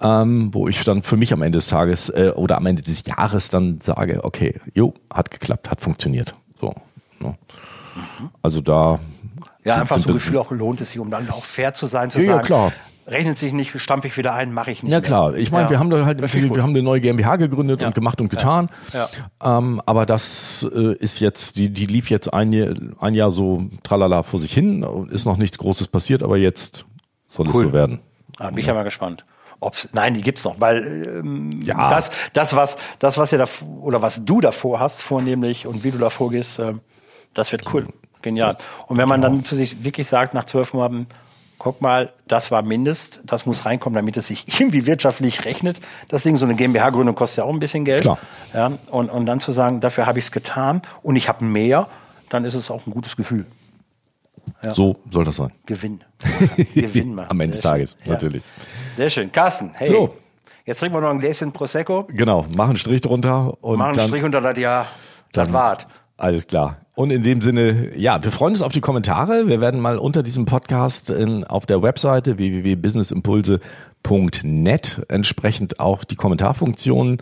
[0.00, 3.04] ähm, wo ich dann für mich am Ende des Tages äh, oder am Ende des
[3.06, 6.34] Jahres dann sage, okay, jo, hat geklappt, hat funktioniert.
[6.60, 6.74] So.
[7.20, 7.36] Ne?
[7.94, 8.30] Mhm.
[8.42, 8.98] Also da.
[9.64, 11.86] Ja, sind, einfach sind so Gefühl auch lohnt es sich, um dann auch fair zu
[11.86, 12.38] sein, zu ja, sagen.
[12.38, 12.72] Ja, klar
[13.08, 14.92] rechnet sich nicht, stampfe ich wieder ein, mache ich nicht.
[14.92, 15.70] Ja klar, ich meine, ja.
[15.70, 17.88] wir haben da halt, wir haben eine neue GmbH gegründet ja.
[17.88, 18.68] und gemacht und getan.
[18.92, 19.08] Ja.
[19.42, 23.62] Ähm, aber das äh, ist jetzt, die, die lief jetzt ein Jahr, ein Jahr so
[23.82, 26.84] tralala vor sich hin, ist noch nichts Großes passiert, aber jetzt
[27.28, 27.54] soll cool.
[27.54, 28.00] es so werden.
[28.38, 29.24] Ah, bin ich ja mal gespannt.
[29.60, 31.90] Ob's, nein, die gibt's noch, weil ähm, ja.
[31.90, 33.44] das, das was, das was ihr da
[33.80, 36.74] oder was du davor hast, vornehmlich und wie du davor gehst, äh,
[37.34, 37.86] das wird cool,
[38.22, 38.56] genial.
[38.86, 41.08] Und wenn man dann zu sich wirklich sagt nach zwölf Monaten,
[41.58, 45.80] guck mal, das war Mindest, das muss reinkommen, damit es sich irgendwie wirtschaftlich rechnet.
[46.08, 48.02] Das Ding, so eine GmbH-Gründung kostet ja auch ein bisschen Geld.
[48.02, 48.18] Klar.
[48.54, 51.88] Ja, und, und dann zu sagen, dafür habe ich es getan und ich habe mehr,
[52.28, 53.46] dann ist es auch ein gutes Gefühl.
[54.62, 54.74] Ja.
[54.74, 55.52] So soll das sein.
[55.66, 56.00] Gewinn.
[56.74, 57.30] Gewinn machen.
[57.30, 58.12] Am Ende des Tages, schön.
[58.12, 58.42] natürlich.
[58.96, 59.32] Sehr schön.
[59.32, 59.86] Carsten, hey.
[59.86, 60.14] So.
[60.64, 62.06] Jetzt trinken wir noch ein Gläschen Prosecco.
[62.10, 63.54] Genau, machen einen Strich drunter.
[63.62, 64.86] Und machen einen Strich unter das Jahr.
[65.32, 65.86] Das wart.
[66.18, 66.80] Alles klar.
[66.96, 69.46] Und in dem Sinne, ja, wir freuen uns auf die Kommentare.
[69.46, 77.18] Wir werden mal unter diesem Podcast in, auf der Webseite www.businessimpulse.net entsprechend auch die Kommentarfunktionen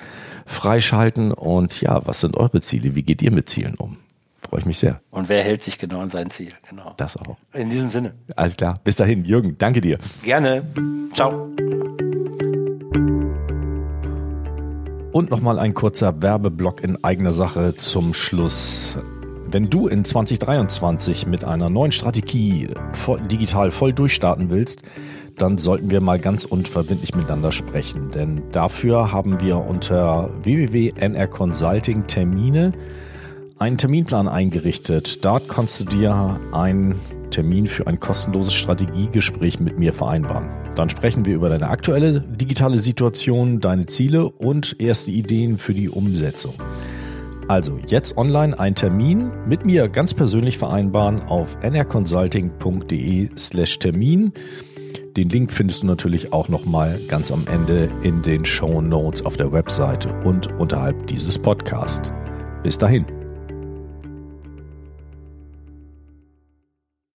[0.47, 1.31] freischalten.
[1.31, 2.95] Und ja, was sind eure Ziele?
[2.95, 3.99] Wie geht ihr mit Zielen um?
[4.49, 5.01] Freue ich mich sehr.
[5.11, 6.53] Und wer hält sich genau an sein Ziel?
[6.69, 6.95] Genau.
[6.97, 7.37] Das auch.
[7.53, 8.15] In diesem Sinne.
[8.37, 8.75] Alles klar.
[8.85, 9.99] Bis dahin, Jürgen, danke dir.
[10.23, 10.63] Gerne.
[11.15, 11.49] Ciao.
[15.13, 18.97] Und nochmal ein kurzer Werbeblock in eigener Sache zum Schluss.
[19.49, 22.69] Wenn du in 2023 mit einer neuen Strategie
[23.31, 24.83] digital voll durchstarten willst,
[25.37, 28.11] dann sollten wir mal ganz unverbindlich miteinander sprechen.
[28.11, 32.73] Denn dafür haben wir unter www.nr Consulting Termine
[33.59, 35.25] einen Terminplan eingerichtet.
[35.25, 36.97] Dort kannst du dir einen
[37.31, 40.51] Termin für ein kostenloses Strategiegespräch mit mir vereinbaren.
[40.75, 45.89] Dann sprechen wir über deine aktuelle digitale Situation, deine Ziele und erste Ideen für die
[45.89, 46.55] Umsetzung.
[47.49, 54.33] Also jetzt online einen Termin mit mir ganz persönlich vereinbaren auf nrconsulting.de slash Termin.
[55.17, 59.37] Den Link findest du natürlich auch nochmal ganz am Ende in den Show Notes auf
[59.37, 62.13] der Webseite und unterhalb dieses Podcasts.
[62.63, 63.16] Bis dahin.